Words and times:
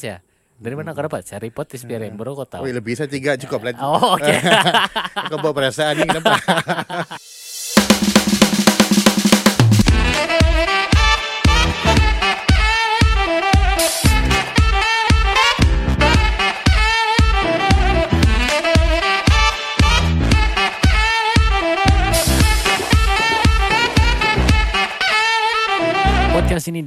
Sih 0.00 0.10
ya? 0.12 0.18
Dari 0.60 0.76
mana 0.76 0.92
kau 0.92 1.00
dapat? 1.00 1.24
Cari 1.24 1.48
potis 1.48 1.88
biar 1.88 2.04
yang 2.04 2.20
baru 2.20 2.36
kau 2.36 2.44
tahu. 2.44 2.68
Oh, 2.68 2.68
lebih 2.68 2.92
saya 2.92 3.08
tiga 3.08 3.32
cukup 3.40 3.64
lah. 3.70 3.72
Oh, 3.80 4.20
oke. 4.20 4.28
Kau 5.32 5.40
bawa 5.40 5.56
perasaan 5.56 5.96
ni 5.96 6.04
kenapa? 6.04 6.36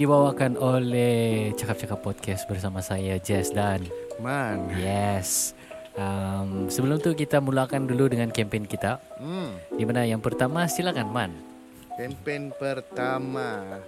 dibawakan 0.04 0.60
oleh 0.60 1.56
Cakap-Cakap 1.56 2.04
Podcast 2.04 2.44
bersama 2.44 2.84
saya 2.84 3.16
Jess 3.24 3.56
dan 3.56 3.88
Man. 4.20 4.68
Yes. 4.76 5.56
Um, 5.96 6.68
sebelum 6.68 7.00
tu 7.00 7.16
kita 7.16 7.40
mulakan 7.40 7.88
dulu 7.88 8.12
dengan 8.12 8.28
kempen 8.28 8.68
kita. 8.68 9.00
Hmm. 9.16 9.56
Di 9.72 9.88
mana 9.88 10.04
yang 10.04 10.20
pertama 10.20 10.68
silakan 10.68 11.08
Man. 11.08 11.32
Campaign 11.96 12.52
pertama. 12.52 13.80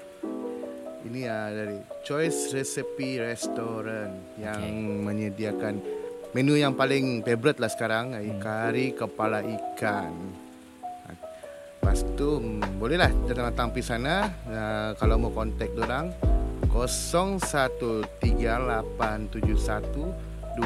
Ini 1.03 1.19
ya 1.19 1.51
dari 1.51 1.83
Choice 2.07 2.55
Recipe 2.55 3.19
Restaurant 3.19 4.39
yang 4.39 4.63
menyediakan 5.03 5.83
menu 6.31 6.55
yang 6.55 6.79
paling 6.79 7.27
favorite 7.27 7.59
lah 7.59 7.67
sekarang, 7.67 8.15
hmm. 8.15 8.39
kari 8.39 8.95
kepala 8.95 9.43
ikan. 9.43 10.44
Lepas 11.85 12.01
tu 12.17 12.41
hmm, 12.41 12.81
bolehlah 12.81 13.13
datang-datang 13.29 13.69
pergi 13.69 13.93
sana 13.93 14.33
uh, 14.49 14.97
kalau 14.97 15.21
mau 15.21 15.29
kontak 15.29 15.69
orang 15.77 16.09
013871 16.73 18.25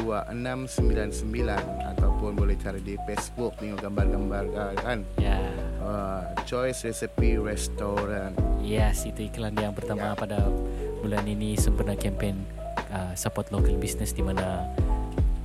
2699 0.00 1.92
ataupun 1.92 2.30
boleh 2.32 2.56
cari 2.56 2.80
di 2.80 2.96
Facebook 3.04 3.52
tengok 3.60 3.84
gambar-gambar 3.84 4.44
uh, 4.56 4.72
kan. 4.80 5.04
Ya. 5.20 5.36
Uh, 5.84 6.24
Choice 6.48 6.88
Recipe 6.88 7.36
Restaurant. 7.36 8.32
Yes, 8.64 9.04
itu 9.04 9.28
iklan 9.28 9.52
yang 9.60 9.76
pertama 9.76 10.16
Ya. 10.16 10.16
pada 10.16 10.40
bulan 11.04 11.28
ini 11.28 11.52
sempena 11.52 12.00
kempen 12.00 12.48
uh, 12.96 13.12
support 13.12 13.52
local 13.52 13.76
business 13.76 14.16
di 14.16 14.24
mana 14.24 14.72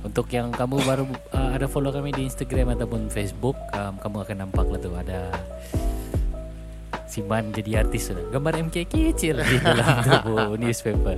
untuk 0.06 0.30
yang 0.30 0.48
kamu 0.48 0.78
baru 0.80 1.04
uh, 1.32 1.50
ada 1.52 1.66
follow 1.66 1.90
kami 1.90 2.10
di 2.10 2.24
Instagram 2.24 2.72
ataupun 2.72 3.10
Facebook, 3.10 3.58
um, 3.72 3.98
kamu 3.98 4.16
akan 4.22 4.36
nampak 4.40 4.64
lah 4.64 4.78
tu 4.78 4.90
ada 4.94 5.20
Siman 7.06 7.48
jadi 7.48 7.80
artis 7.80 8.10
sudah. 8.10 8.28
Gambar 8.28 8.60
MK 8.66 8.76
kecil 8.86 9.40
di 9.40 9.56
dalam 9.56 9.86
tubuh 10.04 10.52
newspaper. 10.54 11.16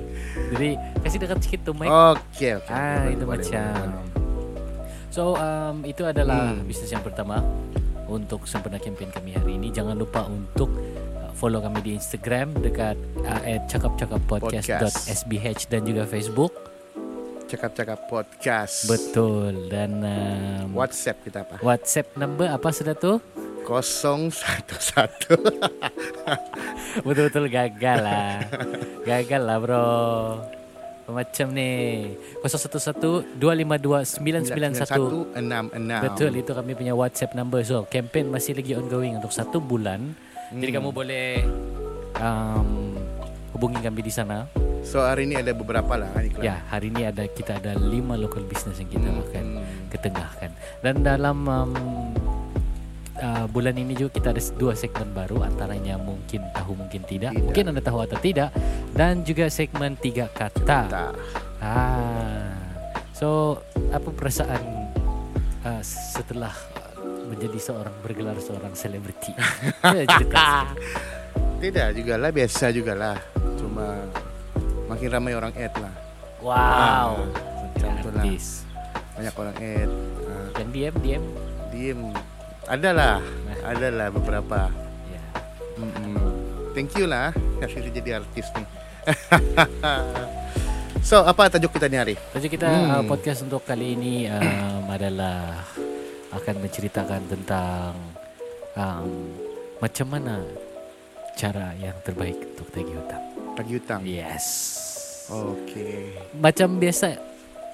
Jadi 0.52 0.68
kasih 1.00 1.18
dekat 1.18 1.38
sikit 1.42 1.60
tuh 1.64 1.74
Mike. 1.74 1.90
Okey 1.90 2.60
okey. 2.60 2.70
Ah 2.70 3.02
Boleh, 3.02 3.10
itu 3.10 3.24
boleh, 3.24 3.40
macam. 3.40 3.72
boleh. 3.88 4.06
So 5.08 5.22
um, 5.34 5.82
itu 5.82 6.04
adalah 6.04 6.52
Hmm. 6.52 6.62
bisnis 6.64 6.92
yang 6.92 7.02
pertama 7.02 7.40
untuk 8.06 8.44
sempena 8.44 8.76
kempen 8.76 9.08
kami 9.10 9.32
hari 9.32 9.56
ini. 9.56 9.72
Jangan 9.72 9.96
lupa 9.96 10.22
untuk 10.24 10.70
uh, 11.18 11.32
follow 11.32 11.58
kami 11.58 11.80
di 11.82 11.96
Instagram 11.96 12.52
dekat 12.54 12.94
uh, 13.24 13.40
@cakapcakappodcast.sbh 13.66 15.46
dan 15.66 15.80
juga 15.82 16.04
Facebook. 16.04 16.52
Cakap-cakap 17.48 18.12
podcast. 18.12 18.84
Betul 18.84 19.72
dan 19.72 20.04
um, 20.04 20.76
WhatsApp 20.76 21.16
kita 21.24 21.48
apa? 21.48 21.56
WhatsApp 21.64 22.12
number 22.20 22.44
apa 22.44 22.68
sudah 22.76 22.92
tu? 22.92 23.16
011 23.64 24.36
Betul-betul 27.08 27.48
gagal 27.48 27.98
lah. 28.04 28.44
gagal 29.00 29.40
lah 29.40 29.56
bro. 29.64 29.88
Macam 31.08 31.56
ni 31.56 32.04
011 32.44 33.40
252 33.40 33.40
991 33.40 35.32
99166. 35.32 36.04
Betul 36.04 36.30
itu 36.36 36.52
kami 36.52 36.76
punya 36.76 36.92
WhatsApp 36.92 37.32
number 37.32 37.64
So 37.64 37.88
campaign 37.88 38.28
masih 38.28 38.60
lagi 38.60 38.76
ongoing 38.76 39.16
Untuk 39.16 39.32
satu 39.32 39.56
bulan 39.56 40.12
hmm. 40.52 40.60
Jadi 40.60 40.68
kamu 40.68 40.92
boleh 40.92 41.48
um, 42.20 42.92
Hubungi 43.56 43.80
kami 43.80 44.04
di 44.04 44.12
sana 44.12 44.67
So 44.88 45.04
hari 45.04 45.28
ni 45.28 45.36
ada 45.36 45.52
beberapa 45.52 46.00
lah 46.00 46.08
kan 46.16 46.24
iklan. 46.24 46.40
Ya 46.40 46.64
hari 46.72 46.88
ini 46.88 47.04
ada 47.04 47.28
kita 47.28 47.60
ada 47.60 47.76
lima 47.76 48.16
local 48.16 48.40
business 48.48 48.80
yang 48.80 48.88
kita 48.88 49.04
Hmm, 49.04 49.20
akan 49.20 49.46
ketengahkan 49.92 50.50
Dan 50.80 51.04
dalam 51.04 51.44
um, 51.44 51.72
uh, 53.20 53.44
bulan 53.52 53.76
ini 53.76 53.92
juga 53.92 54.16
kita 54.16 54.32
ada 54.32 54.40
dua 54.56 54.72
segmen 54.72 55.12
baru 55.12 55.44
Antaranya 55.44 56.00
mungkin 56.00 56.40
tahu 56.56 56.72
mungkin 56.72 57.04
tidak, 57.04 57.36
Tidak. 57.36 57.44
Mungkin 57.44 57.64
anda 57.68 57.84
tahu 57.84 58.00
atau 58.00 58.16
tidak 58.16 58.48
Dan 58.96 59.28
juga 59.28 59.52
segmen 59.52 59.92
tiga 60.00 60.24
kata. 60.32 61.12
Ah, 61.60 62.48
so 63.12 63.60
apa 63.92 64.08
perasaan 64.08 64.62
uh, 65.68 65.82
setelah 65.84 66.56
menjadi 67.28 67.60
seorang 67.60 67.92
bergelar 68.00 68.40
seorang 68.40 68.72
selebriti? 68.72 69.36
Ya. 69.84 70.64
Tidak 71.58 71.88
jugalah 71.92 72.30
biasa 72.30 72.70
jugalah. 72.70 73.18
Cuma 73.58 74.06
makin 74.88 75.08
ramai 75.12 75.32
orang 75.36 75.52
add 75.54 75.74
lah. 75.78 75.94
wow, 76.40 77.14
lah. 77.78 78.22
artis. 78.24 78.64
Banyak 79.14 79.34
orang 79.34 79.56
add. 79.58 79.90
Uh, 80.24 80.48
Dan 80.56 80.66
diam 80.72 80.94
diam. 81.00 81.24
diem. 81.68 82.00
Adalah. 82.64 83.20
Adalah 83.62 84.08
beberapa. 84.10 84.72
Ya. 85.08 85.22
Mm-mm. 85.76 86.16
Thank 86.72 86.96
you 86.96 87.06
lah 87.06 87.34
kasih 87.58 87.82
saya 87.82 87.92
jadi 87.92 88.10
artis 88.22 88.46
ni. 88.54 88.64
so 91.08 91.24
apa 91.24 91.50
tajuk 91.50 91.74
kita 91.74 91.90
ni 91.90 91.96
hari? 91.98 92.14
Tajuk 92.30 92.54
kita 92.54 92.68
Hmm. 92.70 92.90
uh, 92.92 93.02
podcast 93.02 93.42
untuk 93.42 93.66
kali 93.66 93.98
ini 93.98 94.28
um, 94.30 94.86
adalah 94.86 95.64
akan 96.30 96.54
menceritakan 96.62 97.22
tentang 97.26 97.96
um, 98.76 99.08
macam 99.80 100.06
mana 100.06 100.44
cara 101.34 101.74
yang 101.78 101.94
terbaik 102.02 102.36
untuk 102.54 102.68
tagih 102.70 102.94
hutang. 102.94 103.24
Tagih 103.58 103.82
hutang. 103.82 104.06
Yes. 104.06 104.46
Okey. 105.26 106.14
Macam 106.38 106.78
biasa, 106.78 107.18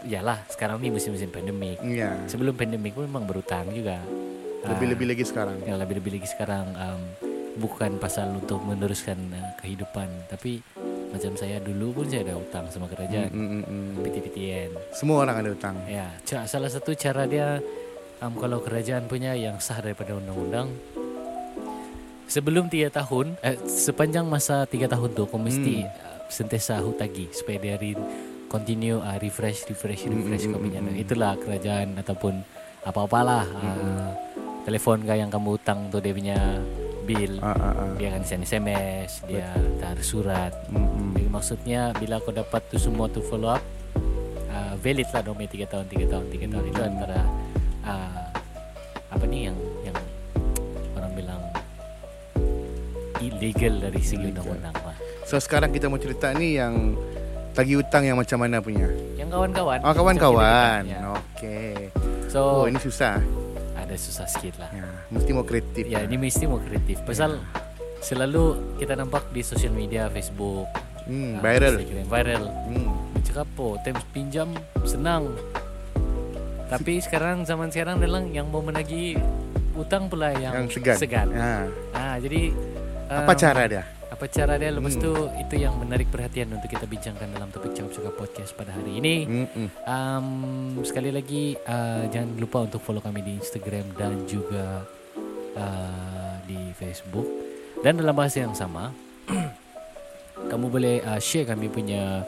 yalah 0.08 0.40
sekarang 0.48 0.80
ni 0.80 0.88
musim-musim 0.88 1.28
pandemik. 1.28 1.76
Ya. 1.84 2.16
Sebelum 2.24 2.56
pandemik 2.56 2.96
pun 2.96 3.04
memang 3.04 3.28
berhutang 3.28 3.68
juga. 3.68 4.00
Lebih-lebih 4.64 5.12
lagi 5.12 5.24
sekarang. 5.28 5.60
Yang 5.68 5.78
lebih-lebih 5.84 6.10
lagi 6.16 6.28
sekarang 6.32 6.66
um, 6.72 7.00
bukan 7.60 8.00
pasal 8.00 8.32
untuk 8.32 8.64
meneruskan 8.64 9.28
uh, 9.36 9.52
kehidupan, 9.60 10.08
tapi 10.32 10.64
macam 11.12 11.36
saya 11.36 11.60
dulu 11.60 12.00
pun 12.00 12.08
saya 12.08 12.32
ada 12.32 12.34
hutang 12.40 12.64
sama 12.72 12.88
kerajaan, 12.88 13.28
Mm, 13.28 13.46
mm, 13.46 13.62
mm. 13.68 13.90
PT-PTN. 14.08 14.70
Semua 14.96 15.22
orang 15.28 15.36
ada 15.44 15.48
hutang. 15.52 15.76
Ya, 15.84 16.16
salah 16.24 16.72
satu 16.72 16.96
cara 16.96 17.28
dia 17.28 17.60
um, 18.24 18.32
kalau 18.40 18.64
kerajaan 18.64 19.04
punya 19.04 19.36
yang 19.36 19.60
sah 19.60 19.78
daripada 19.84 20.16
undang-undang 20.16 20.72
sebelum 22.26 22.66
tiga 22.66 22.90
tahun, 22.90 23.36
eh, 23.40 23.56
sepanjang 23.60 24.24
masa 24.24 24.64
tiga 24.64 24.86
tahun 24.86 25.12
tu 25.12 25.24
kau 25.24 25.38
mesti 25.38 25.84
uh, 25.84 26.18
sentiasa 26.26 26.80
hutagi 26.80 27.30
supaya 27.30 27.58
dia 27.58 27.74
re- 27.76 28.06
continue 28.46 28.96
uh, 28.96 29.18
refresh, 29.18 29.66
refresh, 29.66 30.04
Hmm, 30.04 30.14
refresh 30.16 30.44
hmm, 30.44 30.52
kau 30.52 30.60
punya. 30.60 30.80
hmm, 30.80 30.90
hmm. 30.90 31.02
Itulah 31.02 31.32
kerajaan 31.36 31.88
ataupun 31.96 32.34
apa-apalah. 32.82 33.44
Uh, 33.50 34.08
telefon 34.62 35.02
kau 35.02 35.12
yang 35.12 35.28
kamu 35.28 35.48
hutang 35.54 35.88
tu 35.88 35.98
dia 35.98 36.12
punya 36.12 36.38
bill. 37.04 37.36
Ah, 37.38 37.52
ah, 37.52 37.72
ah. 37.76 37.92
Dia 37.94 38.08
akan 38.10 38.22
send 38.24 38.42
SMS, 38.42 39.20
dia 39.26 39.44
hantar 39.50 40.00
surat. 40.00 40.52
Mm, 40.68 40.80
mm. 40.80 41.10
Jadi 41.12 41.28
maksudnya 41.28 41.80
bila 41.94 42.16
kau 42.18 42.32
dapat 42.32 42.64
tu 42.66 42.80
semua 42.80 43.04
tu 43.06 43.20
follow 43.20 43.52
up 43.52 43.60
uh, 44.48 44.72
valid 44.78 45.04
lah 45.06 45.20
dong 45.20 45.36
3 45.36 45.52
tahun 45.66 45.84
3 45.84 46.08
tahun 46.08 46.24
3 46.26 46.48
tahun 46.48 46.64
itu 46.64 46.80
Hmm. 46.80 46.90
antara 46.90 47.20
uh, 47.84 48.24
apa 49.10 49.24
ni 49.24 49.44
yang 49.44 49.56
illegal 53.26 53.74
dari 53.80 54.00
segi 54.00 54.28
undang-undang 54.28 54.74
lah. 54.74 54.96
So 55.24 55.36
sekarang 55.36 55.70
kita 55.70 55.86
mau 55.86 55.96
cerita 55.96 56.30
ni 56.30 56.54
yang 56.54 56.94
tagih 57.52 57.78
hutang 57.78 58.02
yang 58.02 58.16
macam 58.16 58.36
mana 58.36 58.58
punya? 58.58 58.88
Yang 59.14 59.28
kawan-kawan. 59.30 59.78
Oh 59.80 59.92
kawan-kawan. 59.92 60.80
Okey. 61.16 61.88
ya. 61.88 61.88
So 62.26 62.40
Oh 62.60 62.66
ini 62.66 62.76
susah. 62.76 63.22
ada 63.74 63.94
susah 63.94 64.24
sikit 64.24 64.56
lah. 64.58 64.70
Ya, 64.70 64.88
mesti 65.08 65.30
mau 65.30 65.44
kreatif. 65.44 65.84
Ya 65.84 66.00
ini 66.00 66.16
mesti 66.16 66.44
mau 66.44 66.56
kreatif. 66.58 67.04
Pasal 67.04 67.36
selalu 68.00 68.76
kita 68.76 68.94
nampak 68.94 69.28
di 69.30 69.40
sosial 69.40 69.70
media 69.70 70.08
Facebook, 70.08 70.68
Hmm, 71.04 71.36
uh, 71.36 71.40
viral. 71.40 71.74
Instagram, 71.78 72.06
viral. 72.06 72.44
Hmm. 72.68 72.88
Cakap 73.24 73.44
apa 73.50 73.66
Time 73.82 74.00
pinjam 74.08 74.48
Senang 74.84 75.32
Tapi 76.64 77.00
sekarang 77.00 77.42
Zaman 77.42 77.66
sekarang 77.66 77.98
adalah 77.98 78.22
Yang 78.22 78.46
mau 78.46 78.60
menagih 78.60 79.16
Utang 79.74 80.06
pula 80.06 80.30
yang, 80.30 80.54
Yang 80.54 80.78
segan. 80.78 80.96
segan. 80.96 81.28
Ha. 81.34 81.66
Ah, 81.90 82.16
Jadi 82.16 82.54
Apa 83.04 83.32
um, 83.32 83.38
cara 83.38 83.62
dia? 83.66 83.82
Apa 84.08 84.24
cara 84.26 84.54
dia 84.54 84.70
Lepas 84.70 84.94
Hmm. 84.94 85.02
tu 85.02 85.12
Itu 85.36 85.54
yang 85.56 85.74
menarik 85.76 86.08
perhatian 86.08 86.48
Untuk 86.50 86.68
kita 86.68 86.86
bincangkan 86.86 87.28
Dalam 87.30 87.50
topik 87.50 87.74
Cakap-Cakap 87.74 88.14
Podcast 88.14 88.50
pada 88.54 88.70
hari 88.70 88.96
ini 88.96 89.14
Hmm, 89.26 89.68
um, 89.84 90.26
Sekali 90.80 91.10
lagi 91.10 91.58
uh, 91.58 92.06
Jangan 92.06 92.38
lupa 92.38 92.62
untuk 92.62 92.80
follow 92.80 93.02
kami 93.02 93.20
di 93.20 93.32
Instagram 93.36 93.92
Dan 93.92 94.24
juga 94.24 94.86
uh, 95.54 96.34
Di 96.44 96.72
Facebook 96.72 97.26
Dan 97.80 97.98
dalam 97.98 98.14
bahasa 98.14 98.40
yang 98.40 98.54
sama 98.54 98.94
Kamu 100.50 100.66
boleh 100.68 101.00
uh, 101.02 101.18
share 101.18 101.44
kami 101.44 101.66
punya 101.66 102.22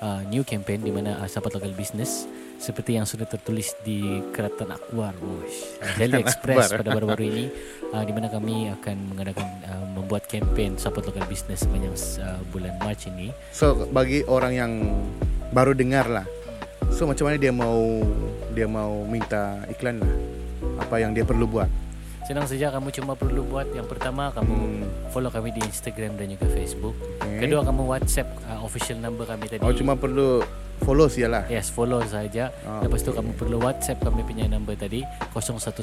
uh, 0.00 0.20
new 0.26 0.42
campaign 0.42 0.80
di 0.80 0.90
mana 0.90 1.20
uh, 1.20 1.28
sahabat 1.28 1.54
local 1.54 1.72
business 1.72 2.24
seperti 2.60 3.00
yang 3.00 3.08
sudah 3.08 3.24
tertulis 3.24 3.72
di 3.80 4.20
Keratan 4.36 4.76
Wush, 4.92 5.80
Daily 5.98 6.20
Express 6.20 6.68
Akbar. 6.68 6.84
pada 6.84 6.90
baru-baru 6.92 7.24
ini, 7.24 7.44
uh, 7.96 8.04
di 8.04 8.12
mana 8.12 8.28
kami 8.28 8.68
akan 8.68 8.96
mengadakan 9.16 9.48
uh, 9.64 9.84
membuat 9.96 10.28
campaign 10.28 10.76
sahabat 10.76 11.08
local 11.08 11.24
business 11.24 11.64
sepanjang 11.64 11.96
uh, 12.20 12.36
bulan 12.52 12.76
Mac 12.84 13.00
ini. 13.08 13.32
So 13.56 13.88
bagi 13.88 14.28
orang 14.28 14.52
yang 14.52 14.72
baru 15.56 15.72
dengar 15.72 16.06
lah. 16.12 16.28
So 16.92 17.08
macam 17.08 17.32
mana 17.32 17.40
dia 17.40 17.50
mau 17.50 18.04
dia 18.52 18.68
mau 18.68 19.08
minta 19.08 19.64
iklan 19.72 20.04
lah. 20.04 20.12
Apa 20.84 21.00
yang 21.00 21.16
dia 21.16 21.24
perlu 21.24 21.48
buat? 21.48 21.89
Senang 22.30 22.46
saja 22.46 22.70
kamu 22.70 22.94
cuma 22.94 23.18
perlu 23.18 23.42
buat 23.42 23.66
yang 23.74 23.90
pertama 23.90 24.30
kamu 24.30 24.54
Hmm. 24.54 24.86
follow 25.10 25.34
kami 25.34 25.50
di 25.50 25.58
Instagram 25.66 26.14
dan 26.14 26.30
juga 26.30 26.46
Facebook. 26.46 26.94
Okay. 27.18 27.42
Kedua 27.42 27.66
kamu 27.66 27.82
WhatsApp 27.90 28.30
uh, 28.46 28.62
official 28.62 29.02
number 29.02 29.26
kami 29.26 29.50
tadi. 29.50 29.58
Oh 29.66 29.74
cuma 29.74 29.98
perlu 29.98 30.38
follow 30.78 31.10
saja 31.10 31.26
lah. 31.26 31.42
Yes, 31.50 31.74
follow 31.74 31.98
saja. 32.06 32.54
Ah, 32.62 32.86
Lepas 32.86 33.02
tu 33.02 33.10
kamu 33.10 33.34
perlu 33.34 33.58
WhatsApp 33.58 33.98
kami 34.06 34.22
punya 34.22 34.46
number 34.46 34.78
tadi 34.78 35.02
011 35.34 35.74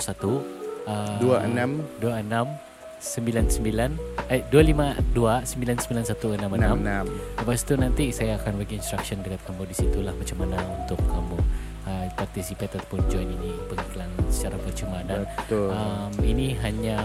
uh, 0.88 1.20
26 1.20 2.00
26 2.00 2.48
99 3.04 4.32
eh 4.32 4.42
252 4.48 5.52
99166. 5.52 6.48
66. 6.48 7.44
Lepas 7.44 7.60
tu 7.68 7.74
nanti 7.76 8.06
saya 8.16 8.40
akan 8.40 8.56
bagi 8.56 8.80
instruction 8.80 9.20
dekat 9.20 9.44
kamu 9.44 9.68
di 9.68 9.76
situlah 9.76 10.16
macam 10.16 10.48
mana 10.48 10.64
untuk 10.64 10.96
kamu 11.12 11.36
participate 12.18 12.74
ataupun 12.74 13.06
join 13.08 13.30
ini 13.30 13.54
pengiklan 13.66 14.10
secara 14.28 14.58
percuma 14.58 15.00
dan 15.04 15.24
Betul. 15.38 15.69
um, 15.69 16.12
ini 16.22 16.58
hanya 16.58 16.98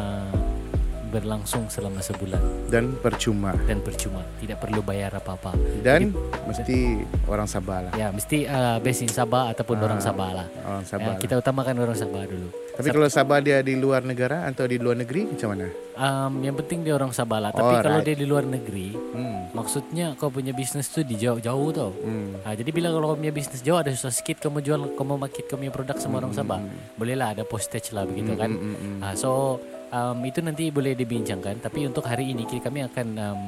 berlangsung 1.07 1.69
selama 1.69 2.01
sebulan 2.01 2.41
Dan 2.67 2.97
percuma. 2.97 3.53
dan 3.69 3.85
percuma 3.85 4.25
tidak 4.41 4.65
perlu 4.65 4.81
bayar 4.81 5.13
apa-apa 5.13 5.53
Dan 5.79 6.09
mesti 6.49 7.05
orang 7.29 7.45
Sabah 7.45 7.85
lah. 7.85 7.93
ya 7.93 8.09
mesti 8.09 8.49
uh, 8.49 8.81
based 8.81 9.05
in 9.05 9.13
Sabah 9.13 9.53
ataupun 9.53 9.77
Ah, 9.77 9.85
orang 9.85 10.01
Sabah 10.01 10.31
lah 10.33 10.47
Orang 10.65 10.81
ya, 10.81 10.89
Sabah. 10.89 11.15
kita 11.21 11.37
utamakan 11.37 11.77
orang 11.79 11.93
Sabah 11.95 12.25
dulu 12.25 12.49
Tapi 12.73 12.89
kalau 12.89 13.05
Sabah 13.07 13.39
dia 13.39 13.61
di 13.61 13.75
luar 13.75 14.01
negara 14.01 14.45
atau 14.45 14.65
di 14.65 14.77
luar 14.77 14.97
negeri 14.97 15.29
macam 15.29 15.49
mana? 15.53 15.69
um, 15.93 16.41
yang 16.41 16.57
penting 16.57 16.81
dia 16.81 16.95
orang 16.95 17.13
Sabah 17.13 17.39
lah 17.39 17.51
tapi 17.51 17.69
Alright. 17.71 17.85
kalau 17.85 18.01
dia 18.01 18.17
di 18.17 18.25
luar 18.25 18.43
negeri 18.43 18.97
Hmm. 19.13 19.53
maksudnya 19.53 20.17
kau 20.17 20.29
punya 20.29 20.51
bisnes 20.51 20.89
tu 20.89 21.05
di 21.05 21.15
jauh-jauh 21.15 21.69
tau 21.71 21.93
Hmm. 21.93 22.41
Ah, 22.43 22.57
jadi 22.57 22.73
bila 22.73 22.89
kalau 22.89 23.13
kau 23.13 23.19
punya 23.21 23.29
bisnes 23.31 23.61
jauh 23.61 23.77
ada 23.77 23.93
susah 23.93 24.09
sikit 24.09 24.41
kamu 24.41 24.65
jual 24.65 24.81
kamu 24.97 25.21
market 25.21 25.45
kau 25.45 25.55
punya 25.55 25.69
produk 25.69 25.97
sama 25.97 26.19
orang 26.19 26.33
Sabah. 26.33 26.65
Bolehlah 26.97 27.33
ada 27.33 27.45
postage 27.45 27.93
lah 27.93 28.03
begitu 28.03 28.33
kan. 28.33 28.49
Hmm, 28.49 28.73
hmm, 28.73 28.97
hmm. 29.05 29.15
So 29.15 29.61
um, 29.89 30.25
itu 30.25 30.41
nanti 30.41 30.73
boleh 30.73 30.97
dibincangkan 30.97 31.61
tapi 31.61 31.85
untuk 31.85 32.09
hari 32.09 32.33
ini 32.33 32.49
kami 32.49 32.83
akan 32.83 33.07
um, 33.21 33.43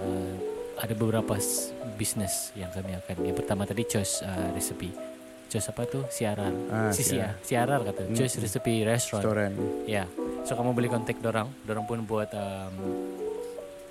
uh, 0.00 0.34
ada 0.78 0.94
beberapa 0.94 1.36
s- 1.36 1.68
bisnes 1.94 2.54
yang 2.54 2.72
kami 2.72 2.96
akan. 2.96 3.28
Yang 3.28 3.36
pertama 3.44 3.66
tadi 3.66 3.84
choice 3.84 4.24
uh, 4.24 4.48
recipe. 4.56 5.17
Choice 5.48 5.72
apa 5.72 5.82
tu? 5.88 6.04
Siarar. 6.12 6.52
Ah, 6.68 6.92
si 6.92 7.00
siarar. 7.00 7.40
siarar. 7.40 7.80
siarar 7.80 7.80
kata. 7.88 8.02
Choice 8.12 8.36
recipe 8.36 8.84
restaurant. 8.84 9.24
Restoran. 9.24 9.52
Ya. 9.88 10.04
So 10.44 10.52
kamu 10.56 10.76
boleh 10.76 10.92
kontak 10.92 11.16
dorang. 11.24 11.48
Dorang 11.64 11.88
pun 11.88 12.04
buat 12.04 12.28
um, 12.36 12.72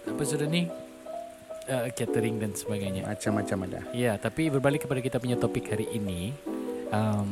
apa 0.05 0.21
sudah 0.21 0.45
ni? 0.45 0.69
Uh, 1.67 1.91
catering 1.91 2.39
dan 2.39 2.55
sebagainya. 2.55 3.03
Macam-macam 3.03 3.57
ada. 3.67 3.79
Ya, 3.91 4.15
tapi 4.15 4.47
berbalik 4.47 4.87
kepada 4.87 5.03
kita 5.03 5.17
punya 5.19 5.35
topik 5.35 5.67
hari 5.67 5.83
ini, 5.91 6.31
um, 6.95 7.27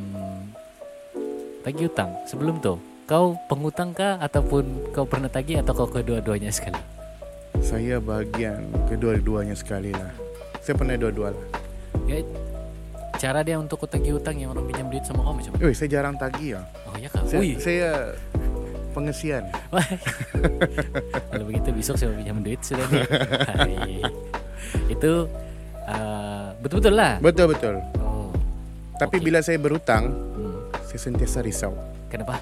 tagih 1.64 1.88
hutang. 1.88 2.12
Sebelum 2.28 2.60
tu, 2.60 2.76
kau 3.08 3.40
penghutang 3.48 3.96
kah 3.96 4.20
ataupun 4.20 4.92
kau 4.92 5.08
pernah 5.08 5.32
tagih 5.32 5.64
atau 5.64 5.72
kau 5.72 5.88
kedua-duanya 5.88 6.52
sekali? 6.52 6.82
Saya 7.64 8.04
bagian 8.04 8.68
kedua-duanya 8.92 9.56
sekali 9.56 9.96
lah. 9.96 10.12
Saya 10.60 10.76
pernah 10.76 11.00
dua-dua 11.00 11.32
lah. 11.32 11.46
Ya, 12.04 12.20
cara 13.26 13.42
dia 13.42 13.58
untuk 13.58 13.82
kau 13.82 13.90
tagih 13.90 14.22
hutang 14.22 14.38
yang 14.38 14.54
orang 14.54 14.70
pinjam 14.70 14.86
duit 14.86 15.02
sama 15.02 15.26
macam 15.26 15.50
mana? 15.58 15.66
Ui, 15.66 15.74
saya 15.74 15.90
jarang 15.90 16.14
tagih 16.14 16.48
ya. 16.54 16.62
Oh 16.86 16.94
ya 16.94 17.10
kah? 17.10 17.26
Saya, 17.26 17.40
Ui, 17.42 17.50
saya 17.58 17.88
pengesian. 18.94 19.44
kalau 21.34 21.44
begitu 21.50 21.74
besok 21.74 21.98
saya 21.98 22.14
pinjam 22.14 22.38
duit 22.46 22.62
sudah 22.62 22.86
nih. 23.66 24.06
Itu 24.94 25.26
uh, 25.90 26.54
betul-betul 26.62 26.94
lah. 26.94 27.18
Betul 27.18 27.46
betul. 27.50 27.76
Oh, 27.98 28.30
Tapi 29.02 29.18
Okey. 29.18 29.26
bila 29.26 29.42
saya 29.42 29.58
berhutang, 29.58 30.14
hmm. 30.14 30.86
saya 30.86 31.00
sentiasa 31.02 31.42
risau. 31.42 31.74
kenapa? 32.14 32.38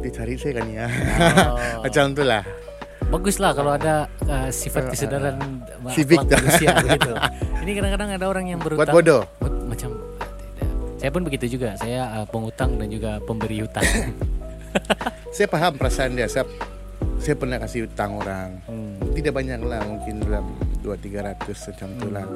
Dia 0.00 0.10
cari 0.10 0.40
saya 0.40 0.52
kan 0.56 0.66
ya. 0.72 0.86
Oh. 1.52 1.60
Macam 1.84 2.16
tu 2.16 2.24
lah. 2.24 2.40
Baguslah 3.12 3.52
kalau 3.52 3.76
ada 3.76 4.08
uh, 4.24 4.48
sifat 4.48 4.88
kesedaran 4.88 5.36
uh, 5.36 5.84
dah. 5.84 6.40
manusia 6.40 6.80
begitu. 6.80 7.12
Ini 7.62 7.70
kadang-kadang 7.76 8.10
ada 8.16 8.24
orang 8.24 8.44
yang 8.48 8.58
Buat 8.64 8.88
berhutang 8.88 8.96
bodoh. 8.96 9.22
Macam 11.02 11.10
saya 11.10 11.10
pun 11.18 11.26
begitu 11.26 11.58
juga. 11.58 11.74
Saya 11.74 12.22
uh, 12.22 12.26
pengutang 12.30 12.78
dan 12.78 12.86
juga 12.86 13.18
pemberi 13.26 13.66
hutang. 13.66 13.82
Saya 15.34 15.48
faham 15.50 15.74
perasaan 15.74 16.14
dia. 16.14 16.28
Saya, 16.28 16.44
saya 17.16 17.34
pernah 17.34 17.56
kasih 17.56 17.88
hutang 17.88 18.20
orang. 18.20 18.52
hmm. 18.68 19.16
Tidak 19.16 19.32
banyak 19.32 19.60
lah. 19.64 19.82
Mungkin 19.82 20.28
dalam 20.28 20.54
2-300 20.84 21.72
macam 21.72 21.88
tu 21.96 22.08
lah. 22.12 22.26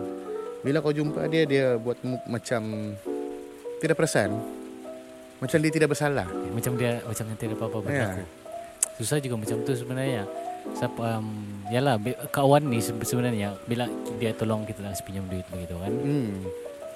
Bila 0.65 0.81
kau 0.81 0.97
jumpa 0.97 1.29
dia, 1.29 1.45
dia 1.47 1.77
buat 1.77 2.01
macam 2.27 2.97
tidak 3.79 4.01
perasan. 4.01 4.35
Macam 5.39 5.59
dia 5.61 5.71
tidak 5.71 5.93
bersalah. 5.93 6.25
Macam 6.27 6.73
dia 6.81 7.05
macam 7.05 7.25
yang 7.29 7.39
tidak 7.39 7.57
apa-apa 7.61 7.89
Ya. 7.93 8.09
Susah 8.97 9.21
juga 9.21 9.37
macam 9.39 9.61
tu 9.61 9.73
sebenarnya. 9.77 10.25
Siapa 10.73 11.21
um, 11.21 11.29
yalah 11.69 12.01
kawan 12.33 12.65
ni 12.67 12.81
se- 12.81 12.97
sebenarnya 13.05 13.55
bila 13.69 13.87
dia 14.17 14.33
tolong 14.33 14.65
kita 14.65 14.83
kasih 14.83 15.05
pinjam 15.05 15.29
duit 15.29 15.45
begitu 15.53 15.77
kan. 15.79 15.93
Hmm. 15.93 16.33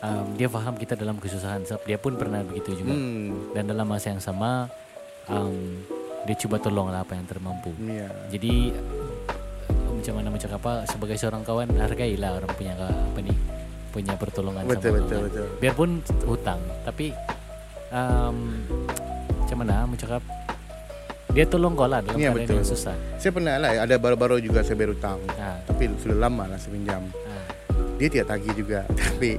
Um, 0.00 0.32
dia 0.32 0.49
faham 0.49 0.75
kita 0.75 0.97
dalam 0.97 1.20
kesusahan 1.20 1.61
sebab 1.61 1.85
dia 1.85 1.97
pun 1.97 2.17
pernah 2.17 2.41
begitu 2.41 2.73
juga. 2.75 2.91
Hmm. 2.91 3.52
Dan 3.52 3.69
dalam 3.69 3.85
masa 3.85 4.08
yang 4.08 4.19
sama 4.19 4.64
um, 5.26 5.76
dia 6.25 6.37
cuba 6.37 6.56
tolong 6.56 6.88
lah 6.88 7.05
apa 7.05 7.12
yang 7.12 7.25
termampu. 7.25 7.69
Ya. 7.79 8.08
Jadi 8.29 8.73
macam 9.93 10.14
mana 10.17 10.29
macam 10.32 10.49
apa 10.50 10.73
sebagai 10.87 11.17
seorang 11.17 11.44
kawan 11.44 11.69
hargailah 11.76 12.32
orang 12.35 12.50
punya 12.56 12.73
apa 12.81 13.20
ni 13.20 13.37
punya 13.91 14.17
pertolongan 14.17 14.64
Betul 14.64 14.81
sama 14.81 14.97
betul 14.97 15.12
orang. 15.12 15.25
betul. 15.29 15.47
Biarpun 15.61 15.91
hutang 16.25 16.61
tapi 16.81 17.06
um, 17.93 18.37
macam 19.37 19.56
mana 19.61 19.85
mau 19.85 19.93
cakap 19.94 20.23
dia 21.31 21.44
tolong 21.44 21.76
kau 21.76 21.85
lah 21.85 22.00
dalam 22.00 22.17
Ya, 22.17 22.32
keadaan 22.32 22.43
betul. 22.43 22.56
yang 22.56 22.67
susah. 22.67 22.96
Saya 23.14 23.31
pernah 23.31 23.55
lah. 23.55 23.70
Ada 23.85 24.00
baru-baru 24.00 24.41
juga 24.41 24.64
saya 24.64 24.75
berhutang. 24.75 25.20
Ha, 25.31 25.62
Tapi 25.62 25.87
sudah 26.00 26.17
lama 26.19 26.43
lah 26.49 26.58
saya 26.58 26.75
pinjam. 26.75 27.06
ha. 27.06 27.35
Dia 27.94 28.08
tidak 28.08 28.26
tagih 28.26 28.55
juga. 28.56 28.81
Tapi 28.99 29.38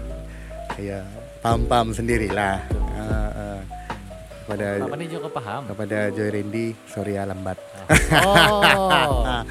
saya 0.81 1.05
paham-paham 1.45 1.93
sendirilah. 1.93 2.57
Uh, 2.73 3.29
uh, 3.37 3.59
kepada 4.41 4.67
Apa 4.81 4.97
ni 4.97 5.05
juga 5.05 5.29
kau 5.29 5.33
faham? 5.37 5.61
kepada 5.69 5.97
Joy 6.09 6.29
Randy, 6.33 6.73
sorry 6.89 7.21
ya 7.21 7.23
lambat. 7.29 7.61
Oh. 8.17 9.21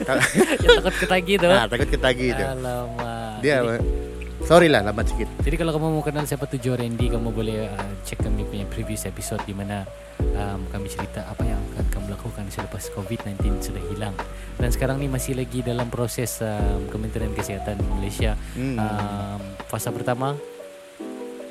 yang 0.62 0.80
takut 0.80 0.94
ketagi 1.02 1.34
tu. 1.34 1.50
Ah, 1.50 1.66
takut 1.66 1.90
ketagih 1.90 2.30
tu. 2.38 2.44
Alamak. 2.46 3.42
Dia 3.42 3.58
Jadi- 3.58 4.09
sorry 4.42 4.66
lah 4.66 4.82
lambat 4.82 5.08
sikit. 5.08 5.28
Jadi 5.40 5.56
kalau 5.56 5.72
kamu 5.72 5.86
mau 5.90 6.02
kenal 6.02 6.24
siapa 6.24 6.44
tu 6.44 6.56
Joe 6.56 6.74
Randy 6.74 7.06
Kamu 7.08 7.30
boleh 7.30 7.66
uh, 7.66 7.76
cek 8.02 8.20
kami 8.20 8.42
punya 8.44 8.66
previous 8.66 9.04
episode 9.04 9.40
Di 9.42 9.52
mana 9.52 9.86
um, 10.20 10.66
kami 10.66 10.86
cerita 10.86 11.24
apa 11.24 11.42
yang 11.42 11.60
akan 11.72 11.86
kamu 11.88 12.06
lakukan 12.10 12.44
selepas 12.48 12.90
COVID-19 12.90 13.38
sudah 13.62 13.82
hilang 13.88 14.14
Dan 14.56 14.68
sekarang 14.68 14.98
ni 14.98 15.06
masih 15.06 15.34
lagi 15.34 15.60
dalam 15.60 15.86
proses 15.86 16.40
um, 16.40 16.86
Kementerian 16.88 17.30
Kesihatan 17.30 17.78
Malaysia 17.90 18.34
Hmm. 18.50 18.76
um, 18.76 19.40
Fasa 19.64 19.88
pertama 19.90 20.34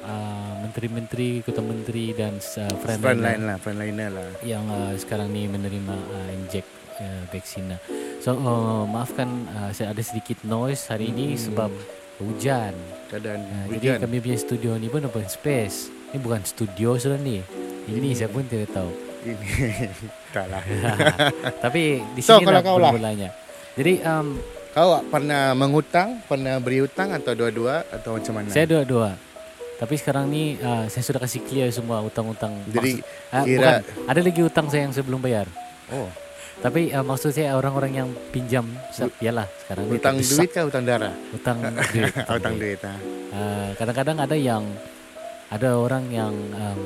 uh, 0.04 0.54
Menteri-menteri, 0.60 1.42
ketua 1.42 1.64
menteri 1.64 2.12
dan 2.12 2.36
uh, 2.36 2.76
frontliner 2.76 3.00
Frontline 3.00 3.42
lah, 3.42 3.58
frontliner 3.58 4.10
lah. 4.12 4.30
yang 4.44 4.66
uh, 4.68 4.94
sekarang 4.94 5.32
ni 5.32 5.48
menerima 5.48 5.96
uh, 5.96 6.30
injek 6.32 6.68
uh, 7.00 7.24
vaksin. 7.28 7.74
So 8.20 8.36
uh, 8.36 8.84
maafkan 8.86 9.48
uh, 9.50 9.72
saya 9.72 9.90
ada 9.90 10.04
sedikit 10.04 10.44
noise 10.44 10.86
hari 10.86 11.10
ini 11.10 11.34
Hmm. 11.34 11.42
sebab 11.42 11.72
hujan 12.20 12.74
Keadaan 13.08 13.40
Nah, 13.42 13.64
hujan. 13.66 13.80
jadi 13.82 13.88
kami 14.00 14.16
punya 14.20 14.38
studio 14.38 14.72
ni 14.76 14.86
pun 14.86 15.02
open 15.02 15.26
space. 15.26 15.90
Ini 16.10 16.20
bukan 16.20 16.42
studio 16.44 16.94
sudah 16.96 17.18
ni. 17.18 17.42
Ini 17.86 18.10
saya 18.14 18.28
pun 18.28 18.44
tidak 18.44 18.70
tahu. 18.70 18.92
Ini 19.20 19.36
tak 20.36 20.46
lah. 20.46 20.62
Tapi 21.64 21.98
di 22.14 22.22
So, 22.22 22.38
sini 22.38 22.46
kalau 22.46 22.54
lah 22.54 22.62
kau 22.62 22.78
lah. 22.78 22.94
Jadi 23.74 23.94
um, 24.04 24.38
Kau 24.70 25.02
pernah 25.04 25.52
mengutang, 25.52 26.22
pernah 26.24 26.62
beri 26.62 26.80
hutang 26.80 27.10
atau 27.12 27.34
dua-dua 27.34 27.82
atau 27.90 28.14
macam 28.14 28.34
mana? 28.38 28.48
saya 28.48 28.70
dua-dua. 28.70 29.18
Tapi 29.76 29.96
sekarang 29.96 30.30
ni 30.30 30.54
uh, 30.56 30.86
saya 30.86 31.02
sudah 31.02 31.18
kasih 31.18 31.42
clear 31.42 31.68
semua 31.70 31.98
utang-utang. 32.00 32.54
Jadi, 32.70 33.02
Maksud- 33.02 33.48
kira- 33.48 33.82
bukan. 33.82 34.06
Ada 34.06 34.20
lagi 34.22 34.42
utang 34.44 34.66
saya 34.68 34.86
yang 34.86 34.94
saya 34.94 35.02
belum 35.02 35.18
bayar. 35.18 35.50
Oh, 35.90 36.06
Tapi 36.60 36.92
uh, 36.92 37.02
maksud 37.02 37.32
saya 37.32 37.56
orang-orang 37.56 37.92
yang 37.96 38.10
pinjam, 38.30 38.68
yalah 39.18 39.48
sekarang 39.64 39.88
terdesak. 39.96 40.36
duit 40.36 40.50
kah 40.52 40.64
hutang 40.68 40.84
darah? 40.84 41.14
Utang 41.32 41.58
duit. 41.64 42.12
Hutang 42.28 42.56
duit. 42.56 42.80
Uh, 43.32 43.72
kadang-kadang 43.74 44.18
ada 44.20 44.36
yang 44.36 44.64
ada 45.48 45.70
orang 45.74 46.04
yang 46.10 46.30
um, 46.52 46.82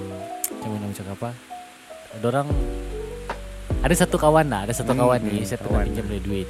macam 0.54 0.70
mana 0.72 0.86
macam 0.88 1.06
apa? 1.10 1.30
Ada 2.14 2.26
orang 2.30 2.48
ada 3.82 3.96
satu 3.98 4.16
kawan 4.16 4.46
lah, 4.46 4.62
ada 4.64 4.72
satu 4.72 4.94
Hmm, 4.94 5.02
kawan 5.02 5.20
ni 5.20 5.42
hmm, 5.42 5.46
saya 5.46 5.58
pernah 5.58 5.84
pinjam 5.84 6.06
dia 6.08 6.22
duit. 6.22 6.48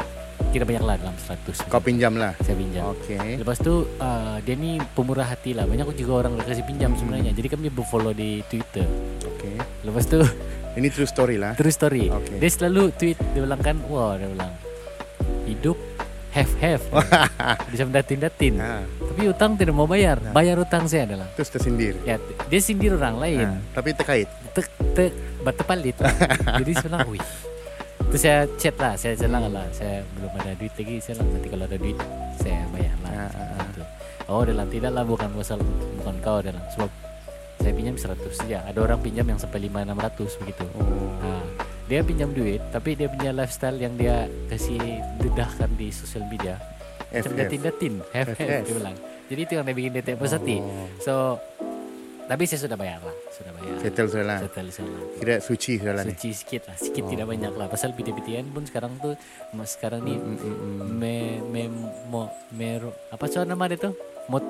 tidak 0.50 0.66
banyak 0.68 0.84
lah 0.84 0.96
dalam 1.00 1.16
100 1.18 1.66
Kau 1.66 1.82
pinjam 1.82 2.14
lah. 2.14 2.34
saya 2.38 2.54
pinjam 2.54 2.86
Oke. 2.86 3.18
lepas 3.40 3.58
tu 3.58 3.74
uh, 3.98 4.38
dia 4.40 4.54
ni 4.54 4.78
pemurah 4.94 5.26
hati 5.26 5.50
lah 5.50 5.66
banyak 5.66 5.90
juga 5.96 6.14
orang 6.20 6.38
kasih 6.38 6.62
pinjam 6.62 6.94
sebenarnya 6.94 7.34
jadi 7.34 7.48
kami 7.50 7.70
berfollow 7.70 8.14
di 8.14 8.46
Twitter 8.46 8.86
Oke. 9.24 9.50
lepas 9.82 10.06
tu 10.06 10.22
Ini 10.74 10.88
true 10.90 11.06
story 11.06 11.38
lah. 11.38 11.54
terus 11.54 11.74
story 11.74 12.10
Okey. 12.10 12.38
dia 12.38 12.50
selalu 12.50 12.90
tweet 12.92 13.18
dia 13.30 13.42
bilang 13.42 13.60
kan 13.60 13.78
wah 13.86 14.16
dia 14.16 14.26
bilang 14.26 14.54
hidup 15.44 15.78
have 16.32 16.50
have 16.58 16.82
bisa 17.70 17.86
mendatin 17.88 18.18
datin 18.18 18.54
Ha. 18.58 18.82
tapi 18.82 19.22
utang 19.28 19.54
tidak 19.54 19.72
mau 19.72 19.86
bayar 19.86 20.18
bayar 20.32 20.58
utang 20.58 20.90
saya 20.90 21.06
adalah 21.06 21.30
Terus 21.32 21.50
tersindir. 21.52 21.94
ya 22.02 22.18
dia 22.48 22.58
sindir 22.58 22.94
orang 22.94 23.18
lain. 23.18 23.48
Tapi 23.70 23.94
terkait. 23.94 24.26
tek 24.50 24.66
tek 24.92 25.14
batu 25.40 25.62
palit 25.62 25.94
jadi 26.56 26.72
saya 26.74 26.86
bilang 26.88 27.06
wih 27.08 27.22
terus 28.04 28.22
saya 28.22 28.40
chat 28.56 28.76
lah 28.76 28.94
saya 28.94 29.14
bilang 29.16 29.46
lah 29.48 29.66
saya 29.70 30.02
belum 30.12 30.32
ada 30.36 30.52
duit 30.54 30.74
lagi 30.74 30.96
saya 30.98 31.14
bilang 31.16 31.30
nanti 31.32 31.48
kalau 31.48 31.66
ada 31.66 31.78
duit 31.78 31.98
saya 32.36 32.62
bayar 32.70 32.96
lah 33.00 33.12
Ah, 33.14 33.30
ah, 33.30 33.46
ah. 33.52 33.66
Gitu. 33.68 33.82
oh 34.28 34.42
dalam 34.42 34.68
tidak 34.68 34.92
lah 34.92 35.04
bukan 35.04 35.30
masalah 35.32 35.66
bukan 35.96 36.16
kau 36.20 36.40
dalam 36.40 36.62
sebab 36.72 36.90
saya 37.64 37.74
pinjam 37.74 37.96
100 37.96 38.20
saja. 38.36 38.58
Ada 38.68 38.80
orang 38.84 39.00
pinjam 39.00 39.24
yang 39.24 39.40
sampai 39.40 39.72
5 39.72 39.88
600 39.88 40.42
begitu. 40.44 40.66
Oh. 40.76 40.84
Nah, 41.24 41.44
dia 41.88 42.00
pinjam 42.04 42.30
duit 42.32 42.60
tapi 42.76 43.00
dia 43.00 43.08
punya 43.08 43.32
lifestyle 43.32 43.80
yang 43.80 43.96
dia 43.96 44.28
kasih 44.52 44.80
dedahkan 45.20 45.72
di 45.80 45.88
sosial 45.92 46.28
media 46.28 46.60
macam 47.08 47.32
datin-datin. 47.40 47.94
FF. 48.12 48.38
dia 48.68 48.76
bilang. 48.76 48.96
Jadi 49.32 49.40
itu 49.40 49.54
yang 49.56 49.66
dia 49.66 49.76
bikin 49.76 49.92
dia 49.96 50.04
tak 50.04 50.20
puas 50.20 50.36
hati 50.36 50.60
Oh. 50.60 50.88
so 51.00 51.14
tapi 52.24 52.48
saya 52.48 52.60
sudah 52.64 52.78
bayar 52.80 53.00
lah. 53.04 53.16
Sudah 53.36 53.52
bayar. 53.52 53.76
Settle 53.84 54.08
sudah 54.08 54.26
lah. 54.26 54.40
settle 54.40 54.70
settle 54.72 55.04
Kira 55.20 55.36
suci 55.44 55.72
sudah 55.76 55.94
lah 55.94 56.04
ni. 56.08 56.16
suci 56.16 56.30
sikit 56.32 56.62
lah. 56.72 56.76
Sikit 56.80 57.04
tidak 57.12 57.28
banyak 57.28 57.52
lah. 57.52 57.68
Pasal 57.68 57.92
PT-PTN 57.92 58.46
pun 58.48 58.64
sekarang 58.64 58.96
mas 59.52 59.76
sekarang 59.76 60.08
ni 60.08 60.16
Mm, 60.16 60.40
mm, 60.40 60.56
mm. 60.56 60.80
me 60.88 61.16
me 61.52 61.62
mo 62.08 62.22
mero 62.56 62.96
apa 63.12 63.28
soal 63.28 63.44
nama 63.44 63.68
dia 63.68 63.76
tuh 63.78 63.94
mot 64.32 64.44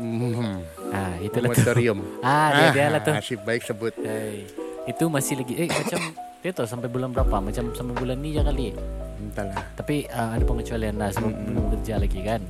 Hmm. 0.00 0.64
ah 0.90 1.12
tuh 1.20 1.44
Moratorium. 1.44 1.98
ah 2.24 2.48
dia 2.50 2.66
dia 2.72 2.86
lah 2.88 3.00
tuh 3.04 3.12
Asyik 3.12 3.44
baik 3.44 3.62
sebut. 3.62 3.92
Hai. 4.00 4.48
itu 4.88 5.04
masih 5.06 5.36
lagi 5.36 5.54
eh 5.54 5.68
macam 5.68 6.00
dia 6.42 6.50
tahu 6.50 6.64
sampai 6.64 6.88
bulan 6.88 7.12
berapa 7.12 7.36
macam 7.36 7.68
sampai 7.70 7.94
bulan 7.94 8.16
ni 8.16 8.32
je 8.32 8.40
kali 8.40 8.68
Entahlah. 9.20 9.60
tapi 9.76 10.08
uh, 10.08 10.32
ada 10.32 10.40
pengecualian 10.40 10.96
lah 10.96 11.12
sebab 11.12 11.28
Mm-mm. 11.28 11.46
belum 11.46 11.64
kerja 11.76 12.00
lagi 12.00 12.20
kan 12.24 12.40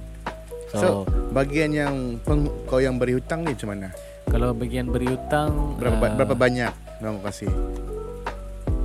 so, 0.70 0.78
So, 0.78 0.88
bagian 1.34 1.74
yang 1.74 1.94
peng, 2.22 2.46
kau 2.64 2.78
yang 2.78 2.94
beri 2.96 3.18
hutang 3.18 3.42
ni 3.42 3.50
macam 3.50 3.74
mana? 3.74 3.90
kalau 4.30 4.54
bagian 4.54 4.86
beri 4.86 5.10
hutang 5.10 5.74
Berapa 5.74 6.06
uh, 6.06 6.14
berapa 6.14 6.34
banyak 6.38 6.70
kau 7.02 7.18
kasih? 7.20 7.50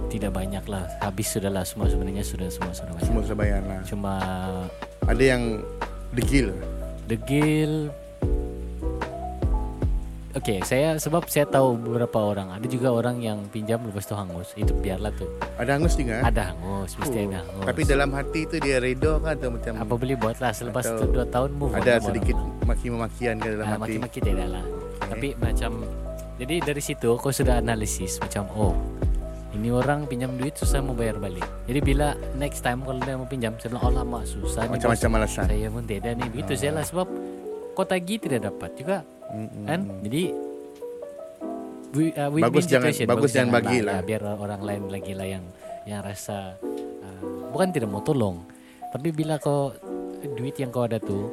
tidak 0.10 0.32
banyak 0.32 0.64
lah 0.66 0.90
habis 0.98 1.28
sudah 1.30 1.52
lah 1.52 1.62
semua 1.62 1.86
sebenarnya 1.86 2.24
sudah 2.24 2.50
semua 2.50 2.72
sudah 2.72 2.90
banyak 2.90 3.06
Semua 3.06 3.22
sudah 3.22 3.38
bayar 3.38 3.62
lah. 3.62 3.82
cuma 3.86 4.14
Ada 5.06 5.24
yang 5.28 5.44
degil. 6.10 6.50
degil 7.06 7.94
Oke, 10.36 10.60
saya 10.62 11.00
sebab 11.00 11.26
saya 11.26 11.48
tahu 11.48 11.80
beberapa 11.80 12.20
orang. 12.20 12.52
Ada 12.52 12.68
juga 12.68 12.92
orang 12.92 13.18
yang 13.18 13.48
pinjam 13.48 13.80
lepas 13.80 14.04
tu 14.04 14.12
hangus. 14.14 14.52
Itu 14.54 14.76
biarlah 14.76 15.16
tuh. 15.16 15.32
Ada 15.56 15.80
hangus 15.80 15.96
juga. 15.96 16.20
Ada 16.22 16.52
hangus, 16.52 16.92
mesti 16.94 17.18
ada 17.24 17.40
hangus. 17.40 17.66
Tapi 17.66 17.82
dalam 17.82 18.10
hati 18.12 18.40
tu 18.44 18.60
dia 18.60 18.78
redo 18.78 19.16
kan 19.18 19.34
atau 19.34 19.48
macam 19.50 19.74
apa 19.80 19.94
boleh 19.96 20.16
buat 20.16 20.36
lah 20.38 20.52
selepas 20.52 20.84
Atau 20.84 21.00
tu 21.00 21.16
dua 21.16 21.26
tahun 21.26 21.56
move 21.56 21.72
ada 21.72 22.04
sedikit 22.04 22.36
orang. 22.36 22.68
maki-memakian 22.68 23.36
ke 23.40 23.48
dalam 23.50 23.64
Ah, 23.64 23.72
hati. 23.72 23.82
maki-maki 23.96 24.20
tidak 24.20 24.48
lah. 24.52 24.66
Tapi 25.00 25.28
macam 25.36 25.72
jadi 26.36 26.56
dari 26.60 26.82
situ 26.84 27.10
kau 27.16 27.32
sudah 27.32 27.56
analisis 27.56 28.20
macam 28.20 28.44
oh 28.52 28.76
ini 29.56 29.72
orang 29.72 30.04
pinjam 30.04 30.36
duit 30.36 30.52
susah 30.52 30.84
mau 30.84 30.92
bayar 30.92 31.16
balik. 31.16 31.48
Jadi 31.64 31.80
bila 31.80 32.12
next 32.36 32.60
time 32.60 32.84
kalau 32.84 33.00
dia 33.00 33.16
mau 33.16 33.24
pinjam 33.24 33.56
saya 33.56 33.72
bilang 33.72 33.84
oh 33.88 33.94
lama 33.96 34.20
susah 34.22 34.68
Macam-macam 34.68 35.10
alasan. 35.16 35.48
Saya 35.48 35.72
pun 35.72 35.84
tidak 35.88 36.12
nih 36.14 36.28
begitu 36.28 36.60
saya 36.60 36.76
lah 36.76 36.84
sebab 36.84 37.08
kau 37.72 37.88
tagih 37.88 38.20
tidak 38.20 38.52
dapat 38.52 38.76
juga 38.76 38.98
Mm-mm. 39.28 39.66
kan 39.66 39.80
jadi 40.02 40.24
wi- 41.92 42.14
uh, 42.14 42.30
win-win 42.30 42.44
Bagus 42.46 42.66
jangan- 42.66 42.92
situation. 42.92 43.08
bagus 43.08 43.32
jangan 43.32 43.52
bagi 43.54 43.78
lah, 43.80 43.86
lah. 43.86 43.98
ya, 43.98 44.06
biar 44.06 44.22
orang 44.32 44.62
lain 44.62 44.84
lagi 44.88 45.14
lah 45.14 45.28
yang 45.28 45.46
yang 45.84 46.02
rasa 46.02 46.58
uh, 46.60 47.22
bukan 47.50 47.70
tidak 47.70 47.90
mau 47.90 48.02
tolong 48.02 48.42
tapi 48.90 49.10
bila 49.10 49.38
kau 49.38 49.74
duit 50.32 50.56
yang 50.56 50.70
kau 50.70 50.84
ada 50.84 50.98
tuh 50.98 51.30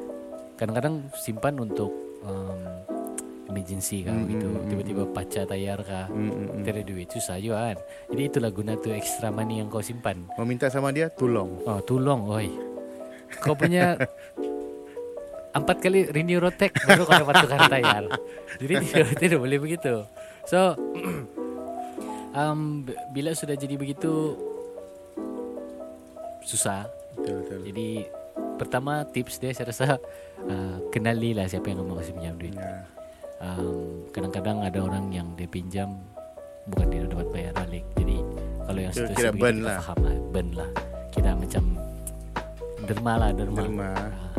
kadang-kadang 0.54 1.08
simpan 1.14 1.56
untuk 1.58 1.90
um, 2.22 2.60
emergency 3.48 4.00
kah 4.00 4.12
Mm, 4.12 4.26
gitu 4.28 4.46
mm, 4.46 4.56
mm, 4.56 4.66
tiba-tiba 4.66 5.02
paca 5.06 5.40
tayar 5.44 5.78
kah 5.80 6.06
Mm-mm. 6.08 6.58
tidak 6.58 6.72
ada 6.72 6.84
duit 6.84 7.08
susah 7.08 7.36
juga 7.36 7.58
kan 7.66 7.78
jadi 8.08 8.22
itulah 8.26 8.50
guna 8.50 8.72
tuh 8.74 8.92
extra 8.92 9.28
money 9.28 9.58
yang 9.58 9.68
kau 9.68 9.80
simpan 9.80 10.24
Mau 10.30 10.44
minta 10.44 10.68
sama 10.68 10.88
dia 10.88 11.08
tolong. 11.08 11.60
oh 11.62 11.80
tolong 11.80 12.28
oi 12.28 12.48
kau 13.38 13.52
punya 13.52 13.96
empat 15.52 15.76
kali 15.78 16.08
renew 16.08 16.40
rotek 16.40 16.72
baru 16.82 17.04
kau 17.04 17.14
dapat 17.14 17.34
tukar 17.44 17.60
tayar 17.68 18.04
jadi 18.56 18.74
tidak, 18.80 19.08
tidak 19.20 19.38
boleh 19.38 19.58
begitu 19.60 19.92
so 20.44 20.72
um, 22.38 22.82
bila 23.12 23.32
sudah 23.32 23.54
jadi 23.54 23.76
begitu 23.76 24.36
susah 26.42 26.88
Betul 27.12 27.44
betul. 27.44 27.60
jadi 27.68 27.88
pertama 28.56 29.04
tips 29.04 29.38
dia 29.38 29.52
saya 29.52 29.68
rasa 29.68 29.86
uh, 30.42 30.76
kenali 30.88 31.36
lah 31.36 31.46
siapa 31.46 31.70
yang 31.70 31.84
mau 31.84 31.98
kasih 31.98 32.16
pinjam 32.16 32.34
duit 32.36 32.54
Ya. 32.56 32.86
um, 33.58 34.06
kadang-kadang 34.14 34.62
ada 34.62 34.78
orang 34.78 35.10
yang 35.10 35.26
dia 35.34 35.50
pinjam 35.50 35.98
bukan 36.64 36.86
dia 36.88 37.02
dapat 37.04 37.26
bayar 37.28 37.52
balik 37.58 37.82
jadi 37.92 38.16
kalau 38.62 38.80
yang 38.80 38.94
situasi 38.94 39.28
burn 39.34 39.56
kita 39.58 39.66
lah. 39.66 39.78
faham 39.82 39.98
lah 40.00 40.16
burn 40.30 40.48
lah 40.54 40.70
kita 41.10 41.30
macam 41.34 41.64
derma 42.82 43.12
lah 43.18 43.30
derma, 43.34 43.60
Derma. 43.60 43.90
Ah, 43.98 44.31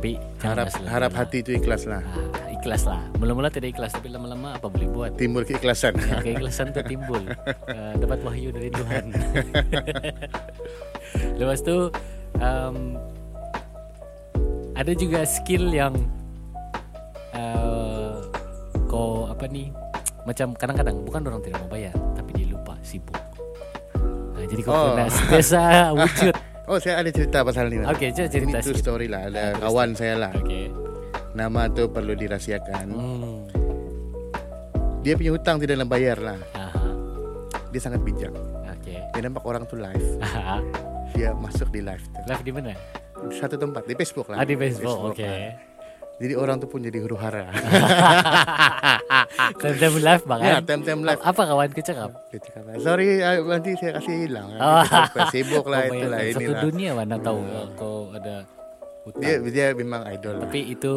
tapi 0.00 0.16
Harap 0.40 0.72
harap 0.88 1.12
hati 1.12 1.44
itu 1.44 1.60
ikhlas 1.60 1.84
lah. 1.84 2.00
Ah, 2.32 2.48
ikhlas 2.48 2.88
lah. 2.88 3.04
Mula-mula 3.20 3.52
tidak 3.52 3.76
ikhlas 3.76 3.92
tapi 3.92 4.08
lama-lama 4.08 4.56
apa 4.56 4.72
boleh 4.72 4.88
buat? 4.88 5.12
Timbul 5.20 5.44
keikhlasan. 5.44 5.92
ya, 6.00 6.24
keikhlasan 6.24 6.72
tu 6.72 6.80
timbul. 6.88 7.20
Uh, 7.68 7.92
dapat 8.00 8.24
wahyu 8.24 8.48
dari 8.48 8.72
Tuhan. 8.72 9.12
Lepas 11.44 11.60
tu 11.60 11.92
um, 12.40 12.96
ada 14.72 14.92
juga 14.96 15.28
skill 15.28 15.68
yang 15.68 15.92
uh, 17.36 18.24
kau 18.88 19.28
apa 19.28 19.44
ni 19.52 19.68
macam 20.24 20.56
kadang-kadang 20.56 20.96
bukan 21.04 21.28
orang 21.28 21.44
tidak 21.44 21.60
mau 21.60 21.76
bayar 21.76 21.92
tapi 22.16 22.40
dia 22.40 22.48
lupa 22.48 22.72
sibuk. 22.80 23.20
Nah, 24.32 24.48
jadi 24.48 24.64
kau 24.64 24.72
Oh. 24.72 24.96
kena 24.96 25.12
biasa 25.28 25.60
wujud 26.00 26.32
Oh 26.70 26.78
saya 26.78 27.02
ada 27.02 27.10
cerita 27.10 27.42
pasal 27.42 27.66
ni. 27.66 27.76
Mat. 27.76 27.90
Okey, 27.92 28.14
cerita 28.14 28.38
Ini 28.38 28.62
true 28.62 28.78
story 28.78 29.10
lah. 29.10 29.26
Ada 29.26 29.38
Ah, 29.42 29.52
kawan 29.60 29.90
saya 29.92 30.14
lah. 30.16 30.32
okey 30.36 30.70
Nama 31.32 31.66
tu 31.68 31.86
perlu 31.86 32.14
dirahsiakan. 32.14 32.86
hmm. 32.88 33.38
Dia 35.00 35.16
punya 35.16 35.32
hutang 35.32 35.56
tidak 35.58 35.76
nak 35.76 35.88
bayar 35.88 36.18
lah. 36.20 36.38
Aha. 36.52 36.86
Dia 37.68 37.80
sangat 37.80 38.00
bijak. 38.00 38.30
okey 38.72 38.98
Dia 39.10 39.20
nampak 39.20 39.42
orang 39.42 39.66
tu 39.66 39.74
live. 39.74 40.06
Aha. 40.20 40.62
Dia 41.10 41.34
masuk 41.34 41.68
di 41.68 41.82
live 41.82 42.06
tu. 42.06 42.20
live 42.24 42.42
di 42.42 42.52
mana 42.52 42.70
Satu 43.30 43.58
tempat 43.58 43.84
di 43.84 43.92
Facebook 43.92 44.30
lah. 44.30 44.38
ah 44.38 44.46
di 44.46 44.54
Facebook 44.54 45.10
okey 45.10 45.26
ah. 45.26 45.52
Jadi 46.20 46.36
orang 46.36 46.60
tu 46.60 46.68
pun 46.68 46.84
jadi 46.84 47.00
huru 47.00 47.16
hara. 47.16 47.48
time-time 49.60 49.96
live 50.04 50.24
bang 50.28 50.40
ya, 50.44 50.52
kan 50.60 50.64
time-time 50.68 51.00
live. 51.00 51.20
apa 51.24 51.42
kawan 51.48 51.68
kau 51.72 51.80
cakap 51.80 52.10
Dia 52.28 52.38
cakap, 52.44 52.62
sorry 52.76 53.24
ah, 53.24 53.40
nanti 53.40 53.72
saya 53.80 53.96
kasih 53.96 54.28
hilang. 54.28 54.52
Kita 54.52 55.20
Sibuk 55.32 55.64
lah 55.64 55.88
Kau 55.88 55.92
itulah 55.96 56.18
bayangkan, 56.20 56.36
Satu 56.36 56.52
dunia 56.68 56.90
mana 56.92 57.16
tahu 57.16 57.40
kau 57.72 58.12
ada 58.12 58.44
hutang. 59.08 59.22
Dia 59.24 59.34
dia 59.48 59.66
memang 59.72 60.04
idol 60.12 60.44
lah. 60.44 60.44
Tapi 60.44 60.60
itu 60.76 60.92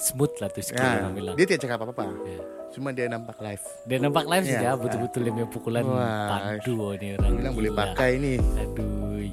smooth 0.00 0.32
lah 0.40 0.48
tuh 0.48 0.64
skill 0.64 0.80
Ya, 0.80 1.12
bilang. 1.12 1.34
dia 1.36 1.44
tidak 1.44 1.60
cakap 1.68 1.78
apa-apa. 1.84 2.04
Ya. 2.24 2.40
Cuma 2.72 2.88
dia 2.90 3.06
nampak 3.06 3.36
live. 3.38 3.64
Dia 3.86 3.98
nampak 4.00 4.24
live 4.26 4.44
saja 4.48 4.64
ya. 4.64 4.72
betul-betul 4.74 5.20
dia 5.22 5.32
punya 5.36 5.48
pukulan 5.52 5.84
Wah. 5.86 6.56
padu 6.56 6.72
oh, 6.80 6.90
ni 6.96 7.12
Dia 7.12 7.20
orang. 7.20 7.32
bilang 7.36 7.54
boleh 7.54 7.72
pakai 7.76 8.10
ni. 8.18 8.32
Aduh. 8.40 9.28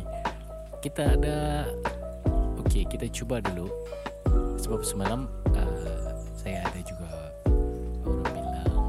Kita 0.83 1.15
ada 1.15 1.65
Okey, 2.61 2.85
kita 2.85 3.09
cuba 3.09 3.41
dulu. 3.41 3.65
Sebab 4.61 4.81
semalam 4.85 5.25
uh, 5.57 6.13
saya 6.37 6.61
ada 6.61 6.79
juga 6.85 7.09
orang 8.05 8.29
bilang 8.29 8.83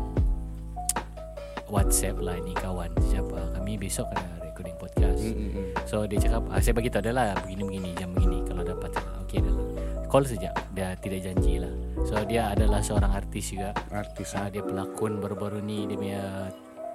WhatsApp 1.67 2.21
lah 2.21 2.37
ini 2.37 2.53
kawan 2.53 2.93
siapa 3.09 3.41
kami 3.57 3.81
besok 3.81 4.05
ada 4.13 4.45
recording 4.45 4.77
podcast. 4.77 5.21
Mm, 5.25 5.33
mm, 5.33 5.51
mm. 5.57 5.67
So 5.89 6.05
dia 6.05 6.19
cakap 6.21 6.43
ah, 6.49 6.61
Saya 6.61 6.73
bagi 6.73 6.89
tahu 6.89 7.05
dia 7.05 7.13
lah 7.13 7.37
Begini-begini 7.43 7.91
Jam 7.99 8.15
begini 8.17 8.41
Kalau 8.49 8.63
dapat 8.65 8.97
Okey 9.27 9.45
dah 9.45 9.53
lah 9.53 9.67
Call 10.09 10.25
saja 10.25 10.49
Dia 10.73 10.95
tidak 10.97 11.21
janji 11.27 11.61
lah 11.61 11.73
So 12.07 12.17
dia 12.25 12.49
adalah 12.55 12.81
seorang 12.81 13.13
artis 13.13 13.53
juga 13.53 13.77
Artis. 13.91 14.33
uh, 14.33 14.49
Dia 14.49 14.63
pelakon 14.65 15.21
baru-baru 15.21 15.61
ni 15.61 15.85
Dia 15.85 15.97
punya 15.99 16.23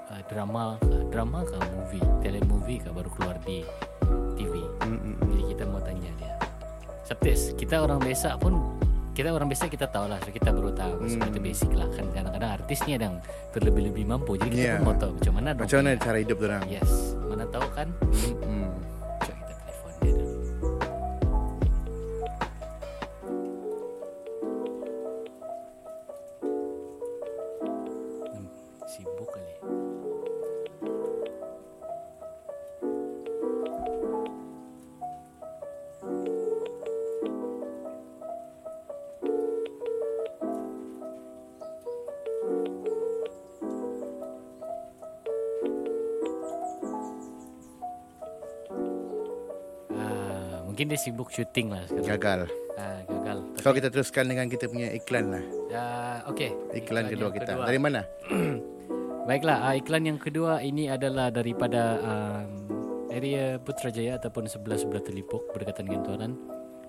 uh, 0.10 0.22
drama 0.32 0.80
uh, 0.82 1.04
Drama 1.14 1.46
ke 1.46 1.58
movie 1.78 2.06
Telemovie 2.24 2.80
ke 2.82 2.90
baru 2.90 3.10
keluar 3.14 3.38
di 3.44 3.62
Sabtis 7.08 7.56
Kita 7.56 7.80
orang 7.80 8.00
biasa 8.00 8.36
pun 8.36 8.54
kita 9.14 9.34
orang 9.34 9.50
biasa 9.50 9.66
kita 9.66 9.90
tahu 9.90 10.06
lah 10.06 10.22
kita 10.22 10.54
baru 10.54 10.70
tahu 10.70 10.94
Hmm. 11.02 11.10
hmm. 11.10 11.26
itu 11.26 11.40
basic 11.42 11.72
lah 11.74 11.90
kan 11.90 12.06
kadang-kadang 12.14 12.52
artis 12.54 12.86
ni 12.86 12.94
ada 12.94 13.10
yang 13.10 13.18
terlebih-lebih 13.50 14.06
mampu 14.06 14.38
jadi 14.38 14.46
kita 14.48 14.62
Yeah. 14.62 14.78
pun 14.78 14.86
mau 14.86 14.96
tahu 14.96 15.12
macam 15.18 15.34
mana 15.34 15.50
dong 15.50 15.66
Macam 15.66 15.78
mana 15.80 15.90
cara 15.98 16.18
hidup 16.20 16.38
orang? 16.38 16.62
yes 16.70 16.92
mana 17.26 17.44
tahu 17.50 17.66
kan 17.74 17.88
mungkin 50.78 50.94
dia 50.94 51.02
sibuk 51.02 51.34
syuting 51.34 51.74
lah 51.74 51.90
sekarang. 51.90 52.06
Gagal. 52.06 52.40
Ah, 52.78 53.02
gagal. 53.10 53.38
Kalau 53.66 53.74
kita 53.82 53.90
teruskan 53.90 54.30
dengan 54.30 54.46
kita 54.46 54.70
punya 54.70 54.94
iklan 54.94 55.26
lah. 55.34 55.44
Ah, 55.74 56.22
okey. 56.30 56.54
Iklan, 56.78 57.10
kedua 57.10 57.34
yang 57.34 57.38
kita. 57.42 57.52
kedua. 57.58 57.66
Dari 57.66 57.80
mana? 57.82 58.02
Baiklah, 59.26 59.58
uh, 59.66 59.74
iklan 59.74 60.06
yang 60.06 60.22
kedua 60.22 60.62
ini 60.62 60.86
adalah 60.86 61.34
daripada 61.34 61.98
um, 61.98 62.46
area 63.10 63.58
Putrajaya 63.58 64.22
ataupun 64.22 64.46
sebelah-sebelah 64.46 65.02
Telipok 65.02 65.50
berdekatan 65.50 65.90
dengan 65.90 66.06
tuanan. 66.06 66.32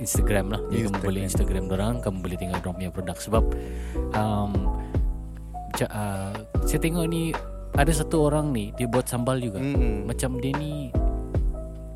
Instagram 0.00 0.54
lah. 0.54 0.60
Jadi 0.70 0.80
kamu 0.88 0.88
Instagram. 0.88 1.04
boleh 1.04 1.20
Instagram. 1.26 1.64
Orang 1.72 1.94
kamu 2.00 2.18
boleh 2.24 2.36
tinggal 2.38 2.58
drop 2.64 2.74
punya 2.78 2.92
produk. 2.92 3.16
Sebab 3.18 3.44
um, 4.16 4.52
uh, 5.80 6.32
saya 6.64 6.78
tengok 6.80 7.04
ni 7.08 7.32
ada 7.72 7.92
satu 7.92 8.28
orang 8.28 8.52
ni 8.52 8.70
dia 8.76 8.86
buat 8.88 9.08
sambal 9.08 9.40
juga. 9.40 9.60
Mm-mm. 9.60 10.04
macam 10.08 10.36
dia 10.40 10.52
ni 10.56 10.92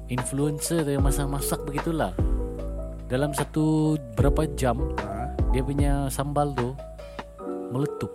influencer 0.08 0.86
yang 0.86 1.04
masak-masak 1.04 1.60
begitulah. 1.66 2.12
Dalam 3.06 3.30
satu 3.30 3.94
berapa 4.18 4.50
jam 4.58 4.82
Ah, 4.98 5.30
dia 5.54 5.62
punya 5.62 6.10
sambal 6.10 6.50
tu 6.58 6.74
meletup, 7.70 8.10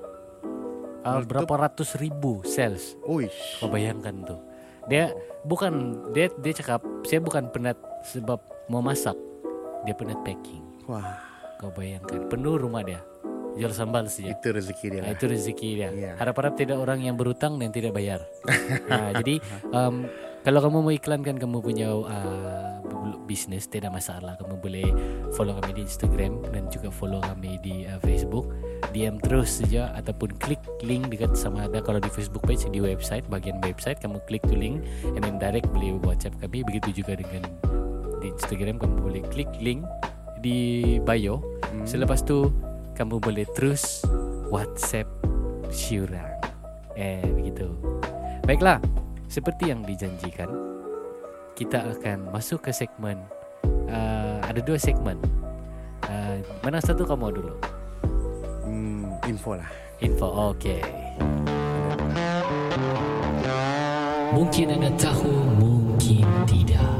uh, 1.03 1.19
Meletup? 1.23 1.27
berapa 1.31 1.53
ratus 1.67 1.95
ribu 1.95 2.43
sales. 2.43 3.00
Uish. 3.07 3.63
kau 3.63 3.71
bayangkan 3.71 4.15
tu. 4.27 4.35
Dia 4.91 5.13
bukan 5.47 6.03
dia 6.11 6.27
dia 6.41 6.53
cakap 6.57 6.83
saya 7.07 7.21
bukan 7.23 7.47
penat 7.53 7.77
sebab 8.03 8.41
mau 8.67 8.81
masak 8.83 9.15
dia 9.85 9.93
penat 9.97 10.19
packing 10.21 10.63
Wah, 10.89 11.17
kau 11.61 11.71
bayangkan 11.73 12.27
penuh 12.27 12.57
rumah 12.57 12.83
dia 12.83 13.01
jual 13.55 13.73
sambal 13.75 14.07
saja 14.07 14.31
itu 14.31 14.47
rezeki 14.51 14.85
dia. 14.88 15.01
Nah, 15.03 15.11
itu 15.11 15.25
rezeki 15.27 15.69
dia. 15.75 15.89
Ya. 15.91 16.11
Harap-harap 16.15 16.55
tidak 16.55 16.79
orang 16.79 17.03
yang 17.03 17.19
berutang 17.19 17.59
dan 17.59 17.71
tidak 17.75 17.91
bayar. 17.91 18.23
nah, 18.91 19.11
jadi 19.19 19.43
um, 19.75 20.07
kalau 20.41 20.59
kamu 20.63 20.77
mau 20.81 20.93
iklankan 20.93 21.35
kamu 21.38 21.57
punya 21.59 21.91
uh, 21.91 22.79
bu- 22.81 23.19
bisnes 23.27 23.67
tidak 23.67 23.91
masalah. 23.91 24.39
Kamu 24.39 24.55
boleh 24.57 24.87
follow 25.35 25.57
kami 25.59 25.77
di 25.77 25.81
Instagram 25.83 26.41
dan 26.50 26.72
juga 26.72 26.89
follow 26.89 27.20
kami 27.20 27.59
di 27.59 27.85
uh, 27.87 28.00
Facebook. 28.00 28.48
DM 28.91 29.24
terus 29.24 29.63
saja 29.63 29.94
ataupun 29.96 30.35
klik 30.41 30.59
link 30.83 31.07
dekat 31.07 31.31
sama 31.39 31.63
ada 31.63 31.79
kalau 31.79 32.01
di 32.01 32.11
Facebook 32.11 32.44
page 32.44 32.67
di 32.67 32.83
website 32.83 33.24
bagian 33.31 33.55
website 33.63 34.03
kamu 34.03 34.20
klik 34.27 34.44
tu 34.44 34.57
link 34.57 34.83
and 35.15 35.24
then 35.24 35.39
direct 35.39 35.67
boleh 35.72 35.96
WhatsApp 36.03 36.35
kami. 36.39 36.63
Begitu 36.63 37.03
juga 37.03 37.20
dengan 37.20 37.46
di 38.22 38.29
Instagram 38.29 38.77
kamu 38.77 38.96
boleh 39.01 39.22
klik 39.34 39.50
link 39.57 39.81
di 40.40 40.98
bio. 41.01 41.42
Hmm. 41.42 41.84
Selepas 41.84 42.22
tu 42.22 42.53
kamu 42.94 43.18
boleh 43.18 43.46
terus 43.57 44.05
WhatsApp 44.53 45.10
Syurang. 45.74 46.38
Eh 46.94 47.25
begitu. 47.25 47.74
Baiklah, 48.46 48.77
seperti 49.31 49.72
yang 49.72 49.81
dijanjikan, 49.88 50.50
kita 51.55 51.81
akan 51.98 52.29
masuk 52.29 52.68
ke 52.68 52.72
segmen. 52.75 53.22
Uh, 53.88 54.44
ada 54.44 54.60
dua 54.60 54.75
segmen. 54.75 55.16
Uh, 56.05 56.44
mana 56.66 56.84
satu 56.84 57.07
kamu 57.07 57.31
dulu? 57.40 57.55
Hmm, 58.68 59.16
info 59.24 59.55
lah. 59.55 59.72
Info. 60.03 60.27
Okey. 60.51 60.84
Mungkin 64.31 64.66
anda 64.75 64.92
tahu, 65.00 65.31
mungkin 65.60 66.27
tidak. 66.48 66.90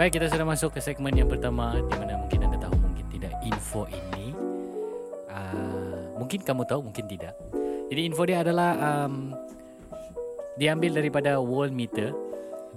Baik, 0.00 0.16
kita 0.16 0.32
sudah 0.32 0.48
masuk 0.48 0.72
ke 0.72 0.80
segmen 0.80 1.12
yang 1.12 1.28
pertama 1.28 1.76
di 1.76 1.92
mana 1.92 2.16
mungkin 2.16 2.40
anda 2.40 2.56
tahu, 2.56 2.72
mungkin 2.72 3.04
tidak 3.12 3.36
info 3.44 3.84
ini. 3.84 4.32
Uh, 5.28 6.16
mungkin 6.16 6.40
kamu 6.40 6.64
tahu, 6.64 6.88
mungkin 6.88 7.04
tidak. 7.04 7.36
Jadi 7.92 8.08
info 8.08 8.24
dia 8.24 8.40
adalah 8.40 8.80
um, 8.80 9.36
diambil 10.56 11.04
daripada 11.04 11.36
World 11.36 11.76
Meter. 11.76 12.16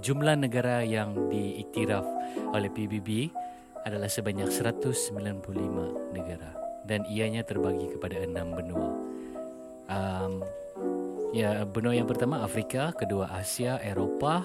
Jumlah 0.03 0.35
negara 0.35 0.83
yang 0.83 1.15
diiktiraf 1.31 2.03
oleh 2.51 2.67
PBB 2.67 3.31
adalah 3.87 4.11
sebanyak 4.11 4.51
195 4.51 5.15
negara 6.11 6.51
dan 6.83 7.07
ianya 7.07 7.47
terbagi 7.47 7.87
kepada 7.95 8.19
enam 8.19 8.51
benua. 8.51 8.89
Um, 9.87 10.43
ya, 11.31 11.63
benua 11.63 11.95
yang 11.95 12.03
pertama 12.11 12.43
Afrika, 12.43 12.91
kedua 12.91 13.31
Asia, 13.31 13.79
Eropah, 13.79 14.43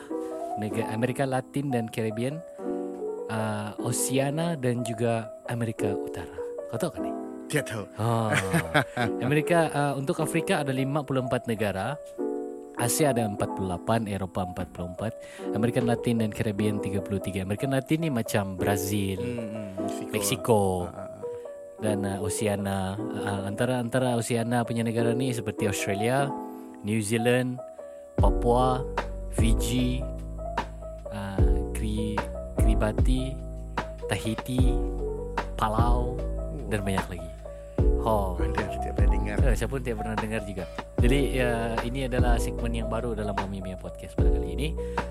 negara 0.63 0.95
Amerika 0.95 1.27
Latin 1.27 1.75
dan 1.75 1.91
Caribbean, 1.91 2.39
uh, 3.31 3.71
Oceania 3.85 4.57
dan 4.59 4.83
juga 4.85 5.29
Amerika 5.49 5.89
Utara. 5.93 6.37
Kau 6.69 6.79
tahu 6.81 6.91
kan 6.99 7.03
ni? 7.05 7.13
Tidak 7.49 7.65
tahu. 7.65 7.85
Oh. 7.97 8.29
Amerika 9.27 9.73
uh, 9.73 9.93
untuk 9.97 10.21
Afrika 10.21 10.61
ada 10.61 10.73
54 10.73 11.49
negara. 11.49 11.97
Asia 12.79 13.11
ada 13.11 13.27
48, 13.27 14.07
Eropah 14.07 14.55
44, 14.55 15.51
Amerika 15.59 15.83
Latin 15.83 16.23
dan 16.23 16.31
Caribbean 16.31 16.79
33. 16.79 17.43
Amerika 17.43 17.67
Latin 17.67 18.07
ni 18.07 18.11
macam 18.13 18.55
Brazil, 18.55 19.19
Hmm, 19.19 19.75
hmm, 19.83 20.15
Mexico 20.15 20.87
Ah, 20.87 21.11
dan 21.83 22.07
uh, 22.07 22.23
Oceania. 22.23 22.95
Uh, 22.95 23.51
antara 23.51 23.83
antara 23.83 24.15
Oceania 24.15 24.63
punya 24.63 24.87
negara 24.87 25.11
ni 25.11 25.35
seperti 25.35 25.67
Australia, 25.67 26.31
New 26.87 27.03
Zealand, 27.03 27.59
Papua, 28.15 28.79
Fiji, 29.35 29.99
Kiribati, 32.79 33.35
Tahiti, 34.07 34.71
Palau 35.59 36.15
dan 36.71 36.87
banyak 36.87 37.07
lagi. 37.11 37.31
Oh, 38.07 38.39
tidak 38.39 38.95
pernah 38.95 39.11
dengar. 39.19 39.37
Eh, 39.43 39.55
saya 39.59 39.67
pun 39.67 39.83
tidak 39.83 40.07
pernah 40.07 40.15
dengar 40.15 40.47
juga. 40.47 40.63
Jadi 41.03 41.43
ya, 41.43 41.75
ini 41.83 42.07
adalah 42.07 42.39
segmen 42.39 42.71
yang 42.71 42.87
baru 42.87 43.19
dalam 43.19 43.35
Mami 43.35 43.67
Mia 43.67 43.75
Podcast 43.75 44.15
pada 44.15 44.31
kali 44.31 44.55
ini. 44.55 44.69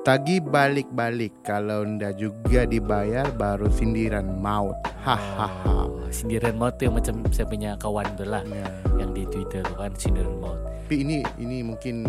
Tagi 0.05 0.37
balik-balik 0.37 1.41
kalau 1.41 1.81
ndak 1.81 2.21
juga 2.21 2.69
dibayar 2.69 3.25
baru 3.33 3.73
sindiran 3.73 4.37
maut. 4.37 4.77
Hahaha. 5.01 5.89
Oh, 5.89 6.05
sindiran 6.13 6.53
maut 6.61 6.77
tuh 6.77 6.85
yang 6.85 7.01
macam 7.01 7.25
saya 7.33 7.49
punya 7.49 7.73
kawan 7.81 8.05
tuh 8.13 8.29
lah 8.29 8.45
Ya. 8.45 8.69
yang 9.01 9.17
di 9.17 9.25
Twitter 9.25 9.65
tuh 9.65 9.73
kan 9.73 9.89
sindiran 9.97 10.37
maut. 10.37 10.61
Tapi 10.61 11.01
ini 11.01 11.25
ini 11.41 11.65
mungkin 11.65 12.05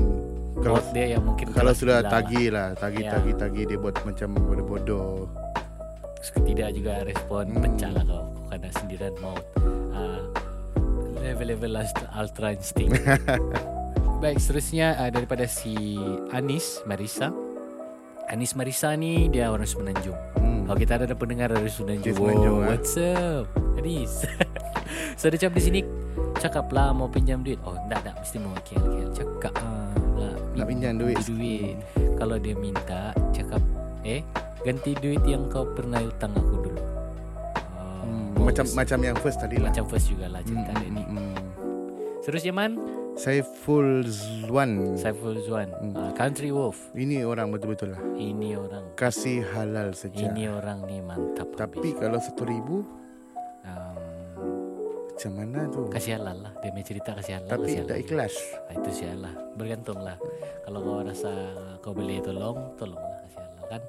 kalau 0.61 0.77
Maut 0.77 0.93
dia 0.93 1.17
yang 1.17 1.25
mungkin 1.25 1.49
kalau 1.57 1.73
sudah 1.73 2.05
tagi 2.05 2.53
lah, 2.53 2.77
tagi 2.77 3.01
Ya. 3.01 3.17
tagi 3.17 3.33
tagi 3.33 3.65
dia 3.65 3.81
buat 3.81 3.97
macam 4.05 4.29
bodoh-bodoh. 4.45 5.33
Tidak 6.37 6.69
juga 6.77 7.01
respon 7.01 7.49
Hmm. 7.49 7.65
pecah 7.65 7.91
lah 7.97 8.05
kau 8.05 8.25
kena 8.53 8.69
sindiran 8.77 9.15
maut. 9.25 9.45
Ah, 9.97 10.21
level-level 11.25 11.81
ultra 12.13 12.53
instinct. 12.53 12.93
Baik, 14.21 14.37
seterusnya 14.37 15.01
uh, 15.01 15.09
daripada 15.09 15.49
si 15.49 15.97
Anis 16.37 16.85
Marisa. 16.85 17.33
Anis 18.27 18.53
Marisa 18.53 18.91
ni 18.95 19.31
dia 19.31 19.49
orang 19.49 19.65
Semenanjung. 19.65 20.19
Hmm. 20.35 20.67
Oh 20.67 20.75
kita 20.75 20.99
ada 20.99 21.15
pendengar 21.15 21.47
dari 21.49 21.71
Semenanjung. 21.71 22.19
Ah. 22.19 22.67
what's 22.67 22.99
up? 22.99 23.47
Anis. 23.79 24.27
so 25.19 25.31
dia 25.31 25.39
cakap 25.39 25.55
di 25.55 25.63
sini 25.63 25.81
cakap 26.37 26.67
lah 26.71 26.91
mau 26.91 27.07
pinjam 27.07 27.41
duit. 27.41 27.59
Oh, 27.63 27.79
enggak 27.79 28.03
enggak 28.03 28.17
mesti 28.19 28.37
mau 28.39 28.55
KL 28.61 28.83
KL. 28.83 29.11
Cakap 29.15 29.53
ah, 29.57 29.91
lah, 30.19 30.35
Nak 30.59 30.67
pinjam 30.67 30.99
duit. 30.99 31.17
duit. 31.23 31.77
Kalau 32.19 32.37
dia 32.37 32.55
minta 32.55 33.15
cakap 33.31 33.63
eh 34.03 34.27
ganti 34.61 34.99
duit 34.99 35.23
yang 35.23 35.47
kau 35.47 35.63
pernah 35.69 36.03
utang 36.03 36.35
aku 36.35 36.55
dulu. 36.61 36.83
Oh, 36.83 38.03
Hmm, 38.03 38.35
oh, 38.35 38.45
macam 38.45 38.67
macam 38.75 38.99
yang 39.01 39.17
first 39.17 39.39
tadi 39.39 39.57
lah. 39.57 39.71
macam 39.71 39.87
first 39.87 40.11
juga 40.11 40.27
lah 40.27 40.43
cerita 40.43 40.67
Hmm, 40.69 40.81
dia 40.81 40.91
ni. 40.91 41.03
hmm, 41.05 41.15
hmm. 41.15 41.35
Seterusnya 42.19 42.51
man, 42.51 42.75
Saiful 43.17 44.05
Zwan. 44.05 44.93
Saiful 44.95 45.41
Zuan, 45.41 45.73
Hmm. 45.73 45.97
ah, 45.97 46.13
Country 46.13 46.53
Wolf. 46.53 46.93
Ini 46.93 47.25
orang 47.25 47.49
betul-betul 47.49 47.97
lah. 47.97 48.03
Ini 48.13 48.55
orang, 48.55 48.93
Kasih 48.93 49.41
halal 49.43 49.97
saja. 49.97 50.21
ini 50.27 50.45
orang 50.47 50.85
ni 50.85 51.01
mantap. 51.01 51.49
Tapi 51.51 51.97
kalau 51.97 52.21
satu 52.21 52.45
ribu 52.45 52.85
um, 53.65 53.97
macam 55.09 55.33
mana 55.33 55.65
tu? 55.67 55.89
kasih 55.89 56.21
halal 56.21 56.37
lah 56.39 56.53
dia 56.61 56.85
cerita 56.85 57.17
kasih 57.17 57.41
halal 57.41 57.49
Tapi 57.51 57.71
halal. 57.75 57.97
ikhlas. 57.97 58.35
Ah, 58.69 58.77
itu 58.77 58.91
sih 58.93 59.09
lah 59.11 59.33
bergantung 59.57 59.97
lah 59.99 60.21
kalau 60.63 60.79
kau 60.79 61.01
rasa 61.01 61.33
kau 61.81 61.97
boleh 61.97 62.21
tolong 62.21 62.77
tolong 62.77 63.01
lah 63.01 63.19
kasih 63.25 63.41
halal 63.41 63.65
kan 63.67 63.83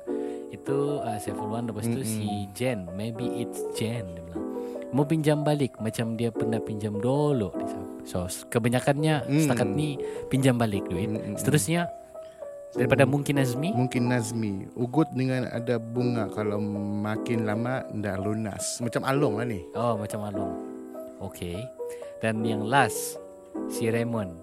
itu 0.48 0.78
uh, 0.98 1.20
Saiful 1.20 1.52
Wan 1.52 1.68
lepas 1.68 1.84
tu 1.84 2.00
Mm-mm. 2.00 2.08
si 2.08 2.48
Jen 2.56 2.88
maybe 2.96 3.28
it's 3.38 3.60
Jen 3.76 4.08
dia 4.08 4.24
bilang 4.24 4.48
mau 4.90 5.04
pinjam 5.04 5.44
balik 5.44 5.76
macam 5.78 6.16
dia 6.16 6.32
pernah 6.32 6.58
pinjam 6.58 6.96
dulu 6.96 7.52
dia. 7.54 7.76
So 8.08 8.24
kebanyakannya 8.48 9.28
Mm. 9.28 9.40
setakat 9.44 9.68
ni 9.68 10.00
pinjam 10.32 10.56
balik 10.56 10.88
duit. 10.88 11.12
Mm-mm. 11.12 11.36
seterusnya 11.36 11.92
daripada 12.72 13.04
mungkin 13.04 13.38
Azmi 13.38 13.76
Mungkin 13.76 14.08
Nazmi. 14.08 14.70
Ugut 14.78 15.10
dengan 15.12 15.50
ada 15.50 15.76
bunga 15.82 16.30
Kalau 16.30 16.62
makin 17.04 17.44
lama 17.48 17.82
Ndak 17.90 18.16
lunas. 18.22 18.80
Macam 18.80 19.02
Along 19.08 19.34
lah 19.42 19.46
ni. 19.50 19.62
Oh 19.74 19.98
macam 19.98 20.24
Along. 20.24 20.54
Okay 21.32 21.60
dan 22.24 22.42
yang 22.42 22.66
last 22.66 23.18
si 23.70 23.92
Raymond. 23.92 24.34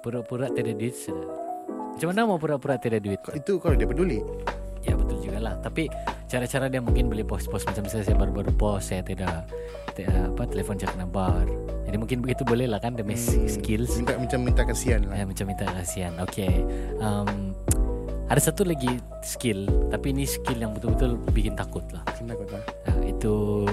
Pura-pura 0.00 0.46
tiada 0.48 0.72
duit 0.72 0.94
sudah 0.94 1.50
macam 1.90 2.16
mana 2.16 2.22
mau 2.24 2.38
pura-pura 2.40 2.78
tiada 2.80 2.96
duit? 3.02 3.20
Itu 3.34 3.58
kalau 3.60 3.76
dia 3.76 3.84
peduli? 3.84 4.22
Ya 4.86 4.96
betul 4.96 5.09
lah. 5.40 5.56
Tapi 5.58 5.88
cara-cara 6.28 6.68
dia 6.68 6.78
mungkin 6.78 7.10
boleh 7.10 7.26
post-post 7.26 7.66
Macam 7.66 7.82
misalnya 7.82 8.06
saya 8.06 8.16
baru-baru 8.16 8.52
post 8.54 8.92
Saya 8.92 9.02
tidak, 9.02 9.48
tidak 9.96 10.14
apa 10.30 10.42
telefon 10.46 10.76
cakap 10.76 10.96
nabar. 10.96 11.44
Jadi 11.88 11.96
mungkin 11.98 12.22
begitu 12.22 12.46
boleh 12.46 12.70
lah 12.70 12.78
kan 12.78 12.94
Demi 12.94 13.18
Hmm, 13.18 13.50
skills. 13.50 13.98
Minta 13.98 14.14
macam 14.14 14.38
minta 14.44 14.62
kasihan 14.62 15.02
lah. 15.08 15.18
Eh, 15.18 15.26
Macam 15.26 15.44
minta 15.48 15.64
kasihan. 15.66 16.12
Okay 16.22 16.62
um, 17.02 17.50
Ada 18.30 18.52
satu 18.52 18.62
lagi 18.62 19.00
skill 19.20 19.66
Tapi 19.90 20.14
ini 20.14 20.22
skill 20.22 20.62
yang 20.62 20.70
betul-betul 20.70 21.18
Bikin 21.34 21.58
takut 21.58 21.82
lah. 21.90 22.06
Kenapa 22.14 22.46
kau 22.46 22.60
nah, 22.60 22.96
Itu 23.02 23.32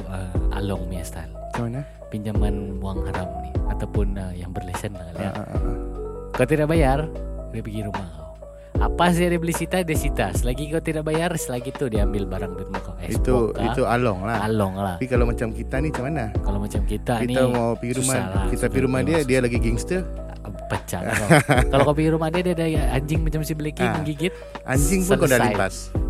uh, 0.09 0.57
Along 0.57 0.89
punya 0.89 1.05
style. 1.05 1.29
Macam 1.53 1.69
mana? 1.69 1.81
Pinjaman 2.09 2.79
wang 2.81 3.03
haram 3.05 3.29
ni. 3.43 3.51
Ataupun 3.69 4.15
uh, 4.17 4.33
yang 4.33 4.49
berlesen 4.49 4.95
lah 4.97 5.05
ya. 5.13 5.29
Ah, 5.29 5.43
ah, 5.43 5.47
ah, 5.53 5.59
ah. 5.61 5.77
Kau 6.33 6.47
tidak 6.47 6.65
bayar 6.67 7.05
Dia 7.53 7.61
pergi 7.61 7.85
rumah. 7.85 8.07
kau 8.09 8.26
apa 8.77 9.09
saja 9.09 9.33
dia 9.33 9.39
beli 9.41 9.55
sita 9.57 9.81
dia 9.81 9.97
sita 9.97 10.29
Selagi 10.37 10.69
kau 10.69 10.77
tidak 10.77 11.03
bayar 11.09 11.33
Selagi 11.33 11.73
itu 11.73 11.89
dia 11.89 12.05
ambil 12.05 12.29
barang 12.29 12.53
di 12.53 12.61
rumah 12.61 12.81
kau 12.85 12.93
Itu 13.01 13.09
Xbox 13.09 13.57
kah? 13.57 13.65
itu 13.73 13.81
Along 13.87 14.19
lah. 14.21 14.37
Along 14.45 14.73
lah. 14.77 14.95
Tapi 15.01 15.07
kalau 15.09 15.25
macam 15.25 15.47
kita 15.49 15.75
ni 15.81 15.89
macam 15.89 16.05
mana? 16.05 16.25
Kalau 16.37 16.59
macam 16.61 16.81
kita, 16.85 17.13
Kita 17.25 17.41
mau 17.49 17.73
pergi 17.73 17.93
rumah 17.97 18.15
lah. 18.21 18.45
Kita 18.53 18.65
pergi 18.69 18.83
rumah 18.85 19.01
dia 19.01 19.17
Dia 19.25 19.39
lagi 19.41 19.57
gangster. 19.57 20.01
Pecah. 20.67 20.99
Kalau 21.71 21.83
kau 21.87 21.95
pergi 21.95 22.11
rumah 22.11 22.27
dia 22.27 22.41
Dia 22.43 22.53
ada 22.53 22.65
anjing 22.95 23.23
macam 23.23 23.41
si 23.43 23.55
Blacky 23.55 23.83
Ah. 23.83 23.95
menggigit 23.97 24.33
Anjing 24.67 25.01
pun 25.07 25.15
kau 25.15 25.27
dah 25.27 25.39
limpas 25.39 25.91
nah, 25.95 26.06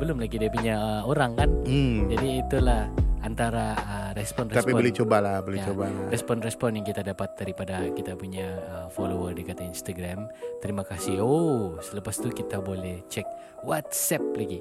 Belum 0.00 0.16
lagi 0.16 0.40
dia 0.40 0.48
punya 0.48 0.74
uh, 0.80 1.02
orang 1.04 1.36
kan 1.36 1.50
hmm. 1.68 2.08
Jadi 2.08 2.28
itulah 2.40 2.88
Antara 3.20 3.76
uh, 3.76 4.10
respon-respon 4.16 4.64
Tapi 4.64 4.72
boleh 4.72 4.92
coba 4.96 5.16
lah 5.20 5.36
Boleh 5.44 5.60
Ya, 5.60 5.68
coba 5.68 5.92
Respon-respon 6.08 6.80
yang 6.80 6.86
kita 6.88 7.04
dapat 7.04 7.36
daripada 7.36 7.84
kita 7.92 8.16
punya 8.16 8.48
uh, 8.64 8.88
follower 8.88 9.36
dekat 9.36 9.60
Instagram. 9.60 10.28
Terima 10.64 10.82
kasih. 10.82 11.22
Oh, 11.22 11.78
selepas 11.80 12.16
tu 12.18 12.28
kita 12.32 12.58
boleh 12.58 13.04
cek 13.06 13.24
WhatsApp 13.64 14.24
lagi. 14.36 14.60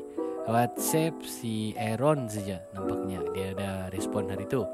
WhatsApp 0.50 1.14
si 1.22 1.78
Aaron 1.78 2.26
saja 2.26 2.60
nampaknya 2.74 3.22
dia 3.36 3.54
ada 3.54 3.70
respon 3.94 4.28
hari 4.32 4.50
tu. 4.50 4.66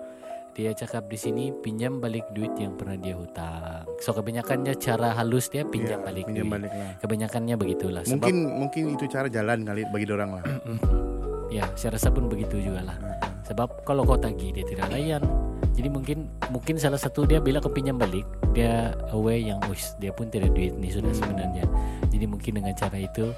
Dia 0.56 0.72
cakap 0.72 1.12
di 1.12 1.20
sini 1.20 1.52
pinjam 1.52 2.00
balik 2.00 2.24
duit 2.32 2.56
yang 2.56 2.80
pernah 2.80 2.96
dia 2.96 3.12
hutang. 3.12 3.84
So 4.00 4.16
kebanyakannya 4.16 4.80
cara 4.80 5.12
halus 5.12 5.52
dia 5.52 5.68
pinjam 5.68 6.00
Ya, 6.00 6.08
balik 6.08 6.32
Pinjam 6.32 6.48
duit. 6.48 6.54
balik 6.56 6.72
lah 6.72 6.92
Kebanyakannya 7.04 7.56
begitulah. 7.60 8.02
Sebab 8.08 8.24
Mungkin 8.24 8.38
mungkin 8.64 8.84
itu 8.96 9.04
cara 9.12 9.28
jalan 9.28 9.68
kali 9.68 9.84
bagi 9.92 10.08
orang 10.08 10.40
lah. 10.40 10.44
ya 11.60 11.68
saya 11.76 12.00
rasa 12.00 12.08
pun 12.08 12.32
begitu 12.32 12.56
juga 12.64 12.88
lah. 12.88 12.96
Sebab 13.52 13.84
kalau 13.84 14.08
kau 14.08 14.16
tagih 14.16 14.56
dia 14.56 14.64
tidak 14.64 14.96
layan. 14.96 15.20
Jadi 15.76 15.92
mungkin 15.92 16.32
mungkin 16.48 16.80
salah 16.80 17.04
satu 17.04 17.28
dia 17.28 17.44
bila 17.44 17.60
kau 17.60 17.68
pinjam 17.68 18.00
balik 18.00 18.24
dia 18.56 18.96
aware 19.12 19.44
yang 19.44 19.60
uish 19.68 19.92
dia 20.00 20.16
pun 20.16 20.32
tidak 20.32 20.56
duit 20.56 20.72
ni 20.80 20.88
sudah 20.88 21.12
sebenarnya. 21.12 21.68
Jadi 22.08 22.32
mungkin 22.32 22.64
dengan 22.64 22.72
cara 22.80 22.96
itu 22.96 23.36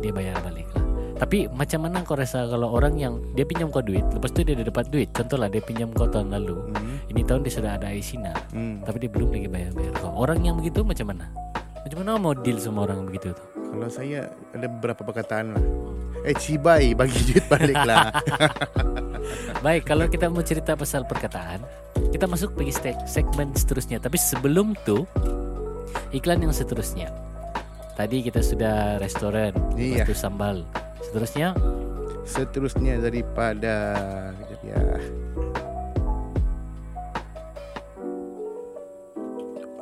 dia 0.00 0.16
bayar 0.16 0.40
balik 0.40 0.64
lah. 0.72 0.87
Tapi 1.18 1.50
macam 1.50 1.80
mana 1.82 2.00
kau 2.00 2.14
rasa 2.14 2.46
kalau 2.46 2.70
orang 2.70 2.94
yang 2.94 3.18
dia 3.34 3.42
pinjam 3.42 3.68
kau 3.68 3.82
duit 3.82 4.06
lepas 4.06 4.30
tu 4.30 4.40
dia 4.40 4.54
dah 4.54 4.64
dapat 4.64 4.86
duit. 4.86 5.10
Contohlah 5.10 5.46
dia 5.46 5.58
pinjam 5.58 5.90
kau 5.90 6.06
tahun 6.06 6.30
lalu. 6.30 6.54
Hmm. 6.70 6.96
Ini 7.08 7.20
tahun 7.22 7.40
dia 7.42 7.52
sudah 7.52 7.72
ada 7.74 7.86
Aisina 7.88 8.30
Hmm. 8.50 8.80
tapi 8.82 9.00
dia 9.00 9.10
belum 9.10 9.28
lagi 9.28 9.48
bayar-bayar 9.48 9.92
kau. 9.98 10.14
Orang 10.14 10.40
yang 10.40 10.54
begitu 10.56 10.80
macam 10.80 11.10
mana? 11.10 11.26
Macam 11.78 11.96
mana 11.98 12.10
mau 12.16 12.32
deal 12.32 12.56
sama 12.56 12.84
orang 12.84 13.02
begitu 13.04 13.32
tu? 13.32 13.42
Kalau 13.58 13.88
saya 13.88 14.20
ada 14.50 14.66
beberapa 14.66 15.02
perkataan 15.02 15.46
lah. 15.52 15.64
Eh 16.22 16.34
cibai 16.34 16.94
bagi 16.94 17.18
duit 17.24 17.44
balik 17.46 17.78
lah. 17.78 18.14
Baik, 19.64 19.84
kalau 19.84 20.06
kita 20.06 20.26
mau 20.26 20.40
cerita 20.40 20.72
pasal 20.72 21.02
perkataan, 21.02 21.60
kita 22.08 22.24
masuk 22.24 22.54
pergi 22.54 22.72
ste- 22.72 23.02
segmen 23.04 23.52
seterusnya. 23.52 23.98
Tapi 23.98 24.16
sebelum 24.16 24.72
tu, 24.82 25.02
iklan 26.10 26.40
yang 26.40 26.54
seterusnya. 26.54 27.10
Tadi 27.92 28.22
kita 28.22 28.40
sudah 28.40 28.76
restoran, 28.96 29.50
Iya. 29.74 30.02
lepas 30.02 30.06
tu 30.06 30.16
sambal. 30.16 30.62
Seterusnya, 31.08 31.56
Seterusnya 32.28 32.94
daripada 33.00 33.76
ya. 34.60 34.76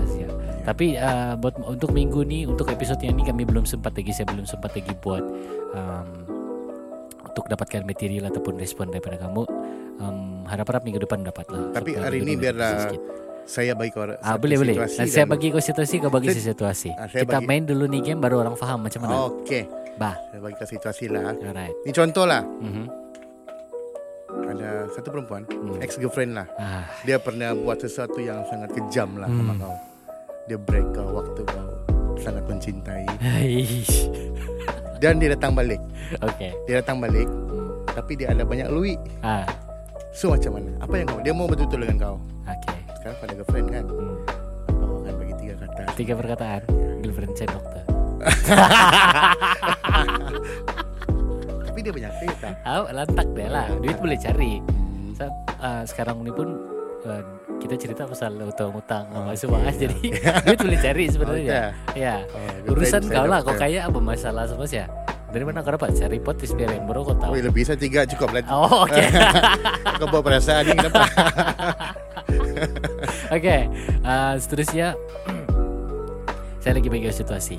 Tapi 0.64 0.96
uh, 0.96 1.36
buat 1.36 1.60
untuk 1.60 1.92
minggu 1.92 2.24
ni 2.24 2.48
untuk 2.48 2.72
episod 2.72 2.96
yang 2.98 3.14
ni 3.14 3.24
kami 3.24 3.44
belum 3.44 3.64
sempat 3.64 3.92
lagi 3.92 4.16
saya 4.16 4.32
belum 4.32 4.48
sempat 4.48 4.72
lagi 4.72 4.96
buat 4.96 5.24
um, 5.76 6.08
untuk 7.26 7.46
dapatkan 7.46 7.84
material 7.84 8.32
ataupun 8.32 8.56
respon 8.56 8.88
daripada 8.88 9.20
kamu. 9.20 9.44
Um, 10.00 10.48
harap-harap 10.48 10.84
minggu 10.84 11.00
depan 11.00 11.22
dapat 11.22 11.46
lah. 11.48 11.72
Tapi 11.72 11.96
hari 11.96 12.20
ini 12.20 12.34
biarlah 12.36 12.90
sikit. 12.90 13.02
saya 13.44 13.76
bagi 13.76 13.92
kau 13.92 14.08
Ah 14.08 14.40
boleh 14.40 14.56
boleh. 14.56 14.76
Nanti 14.80 15.04
saya 15.06 15.28
dan- 15.28 15.32
bagi 15.32 15.52
kau 15.52 15.60
situasi 15.60 16.00
kau 16.00 16.08
bagi 16.08 16.32
situasi. 16.32 16.90
Ah, 16.96 17.08
saya 17.08 17.28
Kita 17.28 17.38
bagi- 17.38 17.48
main 17.48 17.64
dulu 17.64 17.84
ni 17.86 18.00
game 18.00 18.20
baru 18.20 18.40
orang 18.40 18.56
faham 18.56 18.80
macam 18.82 19.04
mana. 19.04 19.28
Okey. 19.30 19.68
Bah. 19.94 20.16
Saya 20.32 20.40
bagi 20.40 20.56
kau 20.56 20.66
situasi 20.66 21.12
lah. 21.12 21.36
Alright. 21.36 21.76
Ni 21.84 21.92
contoh 21.92 22.24
lah. 22.24 22.40
Mhm. 22.40 22.86
Ada 24.34 24.70
satu 24.90 25.08
perempuan, 25.10 25.44
Hmm. 25.46 25.78
ex-girlfriend 25.78 26.32
lah. 26.34 26.48
Ah. 26.56 26.88
Dia 27.04 27.20
pernah 27.20 27.52
buat 27.54 27.78
sesuatu 27.78 28.18
yang 28.18 28.42
sangat 28.48 28.72
kejam 28.72 29.18
lah 29.18 29.28
sama 29.28 29.54
Hmm. 29.54 29.62
kau. 29.62 29.76
Dia 30.44 30.60
break 30.60 30.92
kau 30.92 31.08
waktu 31.08 31.40
kau 31.48 31.72
sangat 32.20 32.44
mencintai. 32.52 33.08
Dan 35.00 35.24
dia 35.24 35.32
datang 35.32 35.56
balik. 35.56 35.80
Okey. 36.20 36.52
Dia 36.68 36.84
datang 36.84 37.00
balik, 37.00 37.32
tapi 37.96 38.20
dia 38.20 38.36
ada 38.36 38.44
banyak 38.44 38.68
luik. 38.68 39.00
Ah. 39.24 39.48
So 40.12 40.36
macam 40.36 40.60
mana? 40.60 40.76
Apa 40.84 41.00
yang 41.00 41.08
kau? 41.08 41.24
Dia 41.24 41.32
mau 41.32 41.48
betul-betul 41.48 41.88
dengan 41.88 41.96
kau. 41.96 42.20
Okey. 42.44 42.76
Sekarang 43.00 43.16
kau 43.16 43.24
ada 43.24 43.40
girlfriend 43.40 43.72
kan? 43.72 43.88
Hmm. 43.88 44.20
Apa 44.68 44.84
kau 44.84 45.00
akan 45.00 45.16
bagi 45.16 45.32
tiga 45.40 45.56
kata? 45.64 45.96
Tiga 45.96 46.14
perkataan. 46.20 46.62
Girlfriend 47.00 47.40
saya 47.40 47.48
dokter. 47.48 47.84
Tapi 51.72 51.80
dia 51.80 51.96
banyak 51.96 52.12
cerita. 52.20 52.52
Ah, 52.68 52.84
lantak 52.92 53.32
dia 53.32 53.48
lah. 53.48 53.72
Duit 53.80 53.96
boleh 53.96 54.20
cari. 54.20 54.60
Hmm. 54.60 55.16
Sa, 55.16 55.32
ah, 55.64 55.88
sekarang 55.88 56.20
ni 56.20 56.36
pun 56.36 56.73
kita 57.60 57.76
cerita 57.76 58.02
pasal 58.04 58.36
utang-utang 58.40 59.08
Oh, 59.12 59.28
sama 59.28 59.36
semua 59.36 59.60
okey. 59.64 59.76
jadi 59.88 59.98
duit 60.44 60.60
boleh 60.60 60.80
cari 60.80 61.04
Oh, 61.04 61.12
sebenarnya. 61.12 61.60
Ya. 61.94 62.16
Oh, 62.28 62.72
Urusan 62.76 63.08
kau 63.08 63.24
lah. 63.24 63.40
Kau 63.40 63.56
kaya 63.56 63.88
apa 63.88 64.00
masalah 64.00 64.48
sama 64.48 64.64
saya? 64.64 64.88
Dari 65.34 65.44
mana 65.44 65.64
kau 65.64 65.74
dapat? 65.74 65.92
Cari 65.94 66.22
potis 66.22 66.54
biar 66.54 66.70
yang 66.72 66.86
baru 66.86 67.04
kau 67.04 67.16
tahu. 67.18 67.34
Oh, 67.34 67.40
lebih 67.40 67.64
saya 67.64 67.76
tiga 67.76 68.06
cukup 68.06 68.30
lah. 68.32 68.44
Oh, 68.48 68.86
okey. 68.86 69.08
Kau 69.98 70.06
bawa 70.06 70.22
perasaan 70.22 70.62
ni 70.64 70.78
kenapa? 70.78 71.02
Okey. 73.36 73.62
Ah, 74.06 74.38
seterusnya 74.38 74.94
saya 76.62 76.78
lagi 76.78 76.86
bagi 76.86 77.10
situasi. 77.10 77.58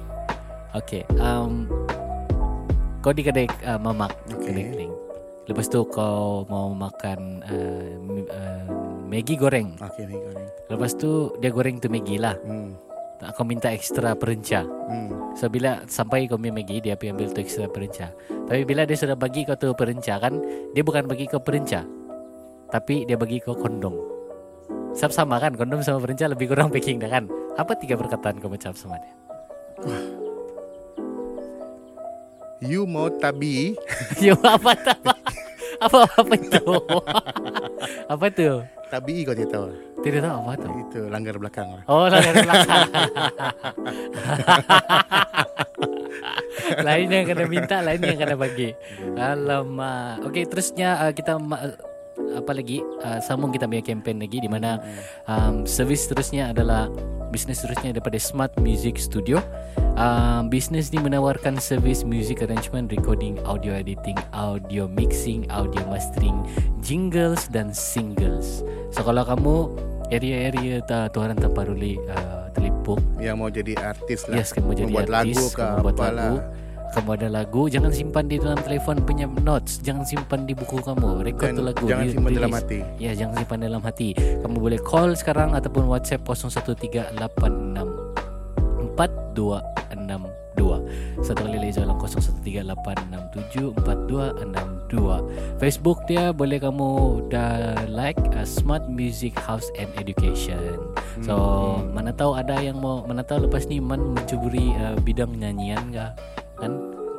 Okey. 0.74 1.02
Um, 1.18 1.66
kau 3.02 3.10
di 3.10 3.26
kedai 3.26 3.44
uh, 3.66 3.76
mamak 3.76 4.14
kedai 4.30 4.70
kering. 4.70 4.92
Lepas 5.44 5.68
tu 5.68 5.84
kau 5.92 6.48
mau 6.48 6.72
makan 6.72 7.44
uh, 7.44 7.92
uh, 8.32 8.66
Maggi 9.04 9.36
goreng. 9.36 9.76
Ni 9.76 10.16
kau 10.16 10.32
ni. 10.32 10.46
Lepas 10.72 10.96
tu 10.96 11.36
dia 11.38 11.52
goreng 11.52 11.76
tu 11.76 11.92
Maggi 11.92 12.16
lah. 12.16 12.32
Hmm. 12.40 12.72
Tak 13.20 13.36
kau 13.36 13.44
minta 13.44 13.68
ekstra 13.68 14.16
perenca. 14.16 14.64
Hmm. 14.64 15.36
So 15.36 15.52
bila 15.52 15.84
sampai 15.84 16.24
kau 16.26 16.40
punya 16.40 16.56
Maggi 16.56 16.80
dia 16.80 16.96
pergi 16.96 17.12
ambil 17.12 17.28
tu 17.36 17.40
ekstra 17.44 17.68
perenca. 17.68 18.08
Tapi 18.48 18.64
bila 18.64 18.88
dia 18.88 18.96
sudah 18.96 19.16
bagi 19.16 19.44
kau 19.44 19.56
tu 19.60 19.68
perenca 19.76 20.16
kan, 20.16 20.40
dia 20.72 20.80
bukan 20.80 21.04
bagi 21.04 21.28
kau 21.28 21.44
perenca. 21.44 21.84
Tapi 22.72 23.04
dia 23.04 23.20
bagi 23.20 23.36
kau 23.44 23.52
kondom. 23.52 23.94
Sama-sama 24.96 25.36
kan 25.42 25.52
kondom 25.60 25.84
sama 25.84 26.00
perenca 26.00 26.24
lebih 26.24 26.56
kurang 26.56 26.70
packing 26.74 26.96
dah 26.96 27.12
kan. 27.12 27.28
Apa 27.60 27.76
tiga 27.76 28.00
perkataan 28.00 28.40
kau 28.40 28.48
macam 28.48 28.72
sama 28.72 28.96
dia? 28.96 29.12
You 32.60 32.84
mau 32.84 33.10
tabi 33.10 33.74
Yo 34.24 34.34
apa 34.38 34.72
tak? 34.74 34.98
Apa 35.80 36.06
apa 36.06 36.34
itu? 36.34 36.64
apa 38.12 38.26
tu? 38.30 38.50
Tabi 38.86 39.14
kau 39.22 39.34
tidak 39.34 39.50
tahu 39.50 39.66
Tidak 40.00 40.20
tahu 40.20 40.34
apa 40.38 40.52
tu. 40.56 40.68
Itu 40.80 41.00
langgar 41.08 41.34
belakang 41.36 41.68
lah 41.70 41.82
Oh, 41.86 42.06
dari 42.06 42.30
belakang. 42.46 42.88
lain 46.80 47.08
yang 47.10 47.24
kena 47.26 47.44
minta, 47.44 47.76
lain 47.80 48.00
yang 48.00 48.16
kena 48.16 48.34
bagi. 48.34 48.72
Alamak. 49.14 50.22
Okey, 50.24 50.44
terusnya 50.46 50.96
uh, 51.00 51.12
kita 51.12 51.36
ma- 51.36 51.60
apa 52.14 52.52
lagi? 52.52 52.80
Uh, 53.00 53.18
sambung 53.20 53.50
kita 53.50 53.66
punya 53.66 53.82
campaign 53.82 54.22
lagi 54.22 54.38
di 54.38 54.48
mana 54.48 54.78
um, 55.24 55.64
servis 55.64 56.06
terusnya 56.06 56.50
adalah 56.50 56.88
bisnes 57.28 57.60
terusnya 57.60 57.90
daripada 57.92 58.16
Smart 58.16 58.54
Music 58.58 58.96
Studio. 58.96 59.42
um, 59.98 60.50
bisnes 60.50 60.90
ni 60.90 60.98
menawarkan 61.00 61.58
servis 61.58 62.02
music 62.02 62.42
arrangement, 62.42 62.90
recording, 62.90 63.38
audio 63.46 63.74
editing, 63.74 64.18
audio 64.34 64.86
mixing, 64.90 65.46
audio 65.50 65.82
mastering, 65.88 66.42
jingles 66.82 67.46
dan 67.50 67.70
singles. 67.74 68.62
So 68.94 69.02
kalau 69.02 69.26
kamu 69.26 69.54
area-area 70.12 70.84
ta, 70.84 71.10
tak 71.10 71.38
Taparuli 71.40 71.98
uh, 72.10 72.14
ah, 72.14 72.44
terlipuk. 72.52 73.00
Yang 73.18 73.36
mau 73.38 73.50
jadi 73.50 73.72
artis 73.80 74.26
lah. 74.28 74.36
Yes, 74.38 74.52
kamu 74.52 74.70
jadi 74.76 74.92
membuat 74.92 75.10
artis, 75.24 75.36
lagu 75.38 75.46
ke 75.50 75.66
membuat 75.80 75.96
apalah. 75.96 76.14
lagu. 76.14 76.62
Kamu 76.94 77.10
ada 77.18 77.26
lagu 77.26 77.66
jangan 77.66 77.90
simpan 77.90 78.30
di 78.30 78.38
dalam 78.38 78.54
telepon 78.62 79.02
punya 79.02 79.26
notes. 79.26 79.82
Jangan 79.82 80.06
simpan 80.06 80.46
di 80.46 80.54
buku 80.54 80.78
kamu 80.78 81.26
record 81.26 81.50
Dan, 81.50 81.58
tu 81.58 81.62
lagu 81.66 81.84
jangan 81.90 82.06
simpan 82.06 82.30
di 82.30 82.38
dalam 82.38 82.54
hati. 82.54 82.78
Ya 83.02 83.10
jangan 83.18 83.34
simpan 83.42 83.58
dalam 83.66 83.82
hati. 83.82 84.08
Kamu 84.14 84.56
boleh 84.62 84.78
call 84.78 85.18
sekarang 85.18 85.58
ataupun 85.58 85.90
whatsapp 85.90 86.22
013866 86.22 88.03
0138624262 88.94 91.26
Satu 91.26 91.42
kali 91.44 91.58
lagi 91.58 91.82
ulang 91.82 91.98
0138674262 93.34 95.58
Facebook 95.58 95.98
dia 96.06 96.30
boleh 96.30 96.62
kamu 96.62 96.90
dah 97.30 97.74
like 97.90 98.18
uh, 98.38 98.46
Smart 98.46 98.86
Music 98.86 99.34
House 99.34 99.66
and 99.74 99.90
Education. 99.98 100.78
So 101.26 101.34
hmm. 101.34 101.90
mana 101.94 102.14
tahu 102.14 102.38
ada 102.38 102.62
yang 102.62 102.78
mau 102.78 103.02
mana 103.02 103.26
tahu 103.26 103.50
lepas 103.50 103.66
ni 103.66 103.82
man 103.82 104.14
mencuburi 104.14 104.70
uh, 104.78 104.94
bidang 105.02 105.34
nyanyian 105.34 105.82
ke 105.90 106.06
kan? 106.58 106.72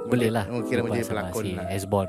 Boleh. 0.05 0.29
Lah. 0.29 0.45
Oh, 0.47 0.61
Mungkin 0.61 0.85
mau 0.85 0.95
pelakon 0.95 1.43
si 1.43 1.57
Esbon 1.73 2.07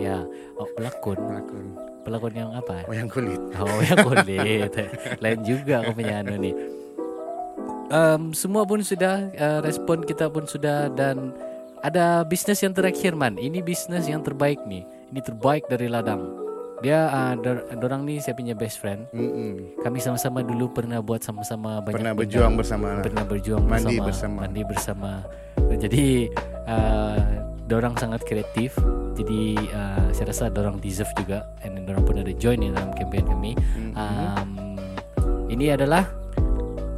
ya. 0.00 0.24
Oh, 0.56 0.66
pelakon? 0.74 1.18
Pelakon. 1.20 1.64
Pelakon 2.04 2.32
yang 2.36 2.52
apa? 2.56 2.84
Oh 2.88 2.94
yang 2.96 3.08
kulit. 3.08 3.40
Oh 3.60 3.80
yang 3.84 3.98
kulit. 4.02 4.72
Lain 5.22 5.40
juga 5.44 5.80
aku 5.84 5.92
punya 5.96 6.20
anu 6.24 6.36
nih 6.40 6.54
um, 7.88 8.32
Semua 8.32 8.62
pun 8.64 8.80
sudah 8.80 9.28
uh, 9.34 9.60
Respon 9.60 10.04
kita 10.04 10.28
pun 10.28 10.44
sudah 10.44 10.88
Dan 10.92 11.32
Ada 11.80 12.24
bisnes 12.24 12.60
yang 12.60 12.72
terakhir 12.72 13.12
man 13.12 13.36
Ini 13.36 13.60
bisnes 13.60 14.06
yang 14.06 14.22
terbaik 14.22 14.62
ni 14.64 14.84
Ini 15.12 15.20
terbaik 15.20 15.68
dari 15.68 15.86
ladang. 15.86 16.44
Dia 16.82 17.08
uh, 17.08 17.34
dor- 17.38 17.64
Dorang 17.80 18.04
ni 18.04 18.20
saya 18.20 18.36
punya 18.36 18.52
best 18.52 18.76
friend. 18.76 19.08
Mm-mm. 19.14 19.80
Kami 19.80 20.04
sama-sama 20.04 20.44
dulu 20.44 20.68
pernah 20.68 21.00
buat 21.00 21.24
sama-sama 21.24 21.80
banyak 21.80 21.96
Pernah 21.96 22.12
benda. 22.12 22.20
berjuang 22.26 22.54
bersama. 22.60 22.86
Lah. 22.98 23.04
Pernah 23.06 23.24
berjuang 23.24 23.62
Mandi 23.64 23.96
bersama, 23.96 24.04
bersama. 24.04 24.38
Mandi 24.44 24.62
bersama. 24.68 25.10
Jadi 25.80 26.06
uh, 26.68 27.18
Dorang 27.64 27.96
sangat 27.96 28.20
kreatif. 28.28 28.76
Jadi 29.16 29.56
uh, 29.72 30.12
saya 30.12 30.26
rasa 30.28 30.52
dorang 30.52 30.76
deserve 30.76 31.08
juga. 31.16 31.48
And 31.64 31.88
dorang 31.88 32.04
pun 32.04 32.20
ada 32.20 32.34
join 32.36 32.60
di 32.60 32.68
dalam 32.68 32.92
campaign 32.92 33.24
kami. 33.32 33.52
Um, 33.96 34.76
Ini 35.48 35.78
adalah 35.78 36.04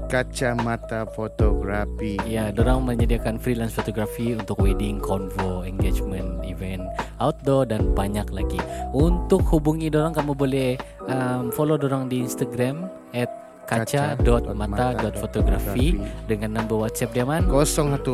Kacamata 0.07 1.03
fotografi. 1.11 2.15
Ya, 2.25 2.55
dorang 2.55 2.87
menyediakan 2.87 3.43
freelance 3.43 3.75
fotografi 3.75 4.39
untuk 4.39 4.63
wedding, 4.63 5.03
convo, 5.03 5.67
engagement, 5.67 6.47
event, 6.47 6.87
outdoor 7.19 7.67
dan 7.67 7.91
banyak 7.91 8.31
lagi. 8.31 8.63
Untuk 8.95 9.43
hubungi 9.51 9.91
dorang 9.91 10.15
kamu 10.15 10.39
boleh 10.39 10.79
um, 11.11 11.51
follow 11.51 11.75
dorang 11.75 12.07
di 12.07 12.23
Instagram 12.23 12.87
at 13.11 13.27
kaca.mata.fotografi 13.67 15.99
dengan 16.31 16.63
nombor 16.63 16.87
WhatsApp 16.87 17.11
dia 17.11 17.27
man 17.27 17.51
016 17.51 18.07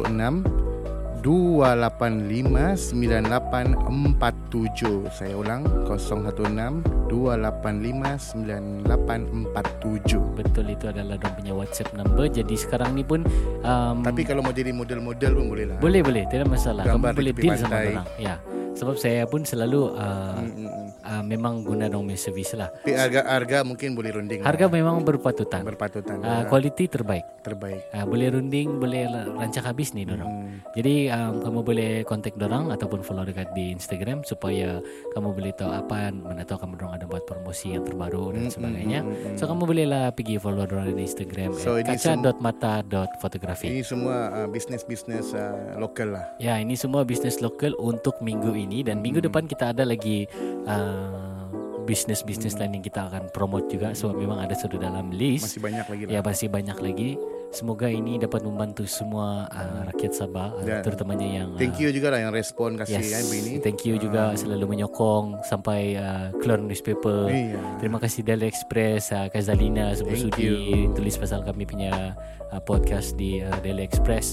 285 1.22 2.92
9847 2.92 5.06
Saya 5.14 5.38
ulang 5.38 5.62
016 5.86 6.82
285 7.06 8.42
9847 8.42 10.18
Betul 10.34 10.74
itu 10.74 10.90
adalah 10.90 11.14
dorang 11.14 11.38
punya 11.38 11.54
WhatsApp 11.54 11.94
number. 11.94 12.26
Jadi 12.26 12.58
sekarang 12.58 12.98
ni 12.98 13.06
pun 13.06 13.22
um, 13.62 14.02
Tapi 14.02 14.26
kalau 14.26 14.42
mau 14.42 14.50
jadi 14.50 14.74
model-model 14.74 15.30
pun 15.38 15.46
boleh 15.54 15.70
lah 15.70 15.78
boleh 15.78 16.02
boleh 16.02 16.26
tidak 16.26 16.50
masalah. 16.50 16.82
Gambar 16.82 17.14
kamu 17.14 17.18
boleh 17.22 17.32
deal 17.38 17.54
sama 17.54 17.78
dorang. 17.78 18.10
Ya. 18.18 18.42
Sebab 18.72 18.96
saya 18.96 19.28
pun 19.28 19.44
selalu 19.44 19.92
uh, 19.94 20.34
Mm, 20.42 20.48
mm, 20.48 20.64
mm. 20.64 20.88
uh, 21.04 21.22
memang 21.26 21.60
guna 21.62 21.86
dong 21.92 22.08
punya 22.08 22.18
servis 22.18 22.50
lah. 22.56 22.72
Tapi 22.72 22.96
harga 22.96 23.20
harga 23.28 23.58
mungkin 23.62 23.92
boleh 23.92 24.10
runding. 24.16 24.40
Harga 24.42 24.66
lah. 24.66 24.72
memang 24.72 25.04
berpatutan. 25.04 25.62
berpatutan. 25.62 26.18
Uh, 26.24 26.42
kualiti 26.48 26.88
terbaik. 26.88 27.24
terbaik. 27.42 27.82
Uh, 27.90 28.06
boleh 28.06 28.30
runding, 28.32 28.78
boleh 28.78 29.06
rancak 29.36 29.66
habis 29.66 29.92
nih 29.92 30.06
dorang. 30.06 30.30
Hmm. 30.30 30.62
Jadi 30.78 31.10
um, 31.10 31.42
kamu 31.42 31.58
boleh 31.66 31.90
kontak 32.06 32.34
dorang 32.38 32.70
ataupun 32.70 33.02
follow 33.02 33.26
dekat 33.26 33.50
di 33.52 33.74
Instagram 33.74 34.22
supaya 34.22 34.78
kamu 35.12 35.34
boleh 35.34 35.52
tahu 35.58 35.68
apa 35.74 36.14
mana 36.14 36.46
tahu 36.46 36.62
kamu 36.62 36.72
dorang 36.78 36.94
ada 36.96 37.04
buat 37.10 37.26
promosi 37.26 37.74
yang 37.74 37.82
terbaru 37.82 38.32
dan 38.32 38.48
sebagainya. 38.48 39.02
So 39.34 39.50
kamu 39.50 39.62
boleh 39.66 39.86
lah 39.90 40.04
pergi 40.14 40.38
follow 40.38 40.64
dorang 40.64 40.94
di 40.94 41.02
Instagram 41.02 41.50
So, 41.58 41.76
ini 41.76 41.98
sem- 41.98 42.22
kaca.mata.fotografi. 42.22 43.66
Ini 43.68 43.82
semua 43.82 44.30
uh, 44.32 44.48
bisnes-bisnes 44.48 45.34
uh, 45.34 45.76
lokal 45.76 46.14
lah. 46.14 46.24
Ya, 46.38 46.56
ini 46.62 46.78
semua 46.78 47.02
bisnes 47.02 47.42
lokal 47.42 47.74
untuk 47.76 48.22
minggu 48.22 48.54
ini 48.54 48.61
dan 48.70 49.02
minggu 49.02 49.18
depan 49.24 49.48
kita 49.48 49.72
ada 49.74 49.82
lagi 49.82 50.26
uh, 50.66 51.22
bisnes-bisnes 51.82 52.54
lain 52.56 52.78
yang 52.78 52.84
kita 52.84 53.10
akan 53.10 53.28
promote 53.34 53.66
juga. 53.66 53.92
So 53.92 54.14
memang 54.14 54.38
ada 54.38 54.54
sudah 54.54 54.78
dalam 54.78 55.10
list. 55.10 55.58
Masih 55.58 55.62
banyak 55.62 55.86
lagi 55.90 56.02
lah. 56.06 56.10
Ya 56.14 56.20
masih 56.22 56.48
banyak 56.48 56.78
lagi. 56.78 57.10
Semoga 57.52 57.84
ini 57.84 58.16
dapat 58.16 58.48
membantu 58.48 58.88
semua 58.88 59.44
uh, 59.52 59.84
rakyat 59.92 60.16
Sabah, 60.16 60.56
uh, 60.56 60.64
Dan 60.64 60.80
terutamanya 60.80 61.28
yang. 61.28 61.48
uh, 61.52 61.60
Thank 61.60 61.84
you 61.84 61.92
juga 61.92 62.08
lah 62.08 62.24
yang 62.24 62.32
respon 62.32 62.80
kasih 62.80 62.96
Yes, 62.96 63.12
kan 63.12 63.22
begini. 63.28 63.52
thank 63.60 63.84
you 63.84 64.00
juga 64.00 64.32
selalu 64.32 64.72
menyokong 64.72 65.44
sampai 65.44 66.00
uh, 66.00 66.32
keluar 66.40 66.64
newspaper. 66.64 67.28
Iya. 67.28 67.60
Terima 67.76 68.00
kasih 68.00 68.24
Daily 68.24 68.48
Express, 68.48 69.12
uh, 69.12 69.28
Kazalina 69.28 69.92
sebelum 69.92 70.32
sudi 70.32 70.48
tulis 70.96 71.12
pasal 71.20 71.44
kami 71.44 71.68
punya 71.68 72.16
uh, 72.48 72.62
podcast 72.64 73.20
di 73.20 73.44
uh, 73.44 73.52
Daily 73.60 73.84
Express 73.84 74.32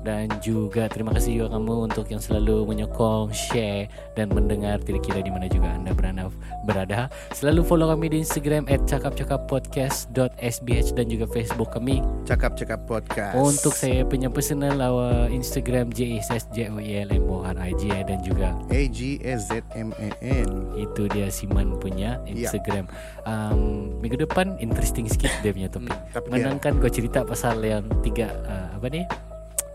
dan 0.00 0.32
juga 0.40 0.88
terima 0.88 1.12
kasih 1.12 1.42
juga 1.42 1.54
kamu 1.54 1.86
untuk 1.86 2.06
yang 2.08 2.18
selalu 2.18 2.64
menyokong, 2.64 3.30
share 3.30 3.86
dan 4.14 4.30
mendengar 4.30 4.78
tidak 4.80 5.02
kira 5.02 5.20
di 5.20 5.28
mana 5.28 5.46
juga 5.46 5.70
anda 5.70 5.92
berada. 5.92 6.30
berada. 6.64 7.08
Selalu 7.32 7.64
follow 7.64 7.88
kami 7.88 8.12
di 8.12 8.20
Instagram 8.20 8.68
@cakapcakappodcast.sbh 8.84 10.86
dan 10.92 11.06
juga 11.08 11.24
Facebook 11.26 11.72
kami. 11.72 12.04
Cakap-cakap 12.24 12.84
podcast. 12.84 13.34
Untuk 13.34 13.72
saya 13.72 14.04
punya 14.04 14.28
personal 14.28 14.76
uh, 14.78 15.26
Instagram 15.26 15.90
J 15.90 16.20
S 16.20 16.28
S 16.30 16.44
J 16.52 16.70
O 16.70 16.78
E 16.78 17.00
L 17.00 17.10
M 17.10 17.24
O 17.28 17.42
R 17.42 17.56
I 17.56 17.72
J 17.74 18.04
dan 18.04 18.20
juga 18.20 18.52
A 18.68 18.80
G 18.88 19.18
S 19.22 19.48
Z 19.48 19.62
M 19.74 19.90
A 19.96 20.08
N. 20.20 20.48
itu 20.76 21.08
dia 21.10 21.28
Siman 21.28 21.78
punya 21.78 22.20
Ya. 22.28 22.46
Instagram. 22.46 22.86
Um, 23.24 23.90
minggu 23.98 24.20
depan 24.20 24.54
interesting 24.58 25.08
sikit 25.08 25.30
dia 25.40 25.50
punya 25.50 25.68
topik. 25.68 25.92
Hmm, 26.12 26.28
Menangkan 26.28 26.78
kau 26.78 26.88
cerita 26.88 27.22
pasal 27.22 27.60
yang 27.60 27.84
tiga 28.02 28.32
uh, 28.44 28.76
apa 28.76 28.86
ni? 28.88 29.02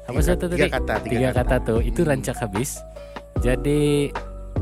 Apa 0.05 0.15
Tiga- 0.15 0.27
satu 0.27 0.45
tiga 0.47 0.57
tadi? 0.61 0.71
kata, 0.71 0.93
tiga 1.01 1.11
tiga 1.11 1.29
kata. 1.33 1.55
kata. 1.57 1.65
tu 1.65 1.75
itu 1.81 2.01
rancak 2.01 2.37
habis. 2.37 2.77
Jadi 3.41 4.09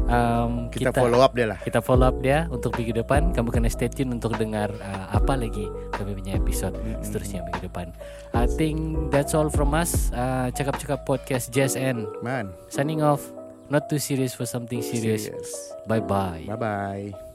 um, 0.07 0.67
Kita, 0.67 0.89
follow 0.91 1.21
up 1.21 1.31
dia 1.31 1.47
lah. 1.47 1.59
kita 1.61 1.79
follow 1.79 2.07
up 2.07 2.17
dia 2.19 2.47
untuk 2.49 2.73
minggu 2.73 2.95
depan. 2.95 3.31
Kamu 3.31 3.49
kena 3.49 3.67
stay 3.67 3.87
tune 3.87 4.11
untuk 4.11 4.33
dengar 4.35 4.71
uh, 4.73 5.05
apa 5.11 5.35
lagi 5.35 5.67
kami 5.91 6.15
punya 6.15 6.35
episode 6.35 6.73
seterusnya 6.99 7.43
minggu 7.43 7.67
depan. 7.67 7.91
I 8.33 8.49
think 8.49 8.77
that's 9.11 9.31
all 9.31 9.47
from 9.47 9.71
us. 9.71 10.09
Uh, 10.09 10.49
cakap-cakap 10.51 11.03
podcast 11.03 11.51
Jazz 11.51 11.75
and 11.75 12.07
Man. 12.19 12.49
signing 12.67 13.03
off. 13.03 13.21
Not 13.67 13.87
too 13.87 13.97
serious 13.97 14.33
for 14.33 14.43
something 14.43 14.81
serious. 14.81 15.27
Serious. 15.27 15.49
Bye 15.87 16.03
bye. 16.03 16.43
Bye 16.45 16.59
bye. 16.59 17.32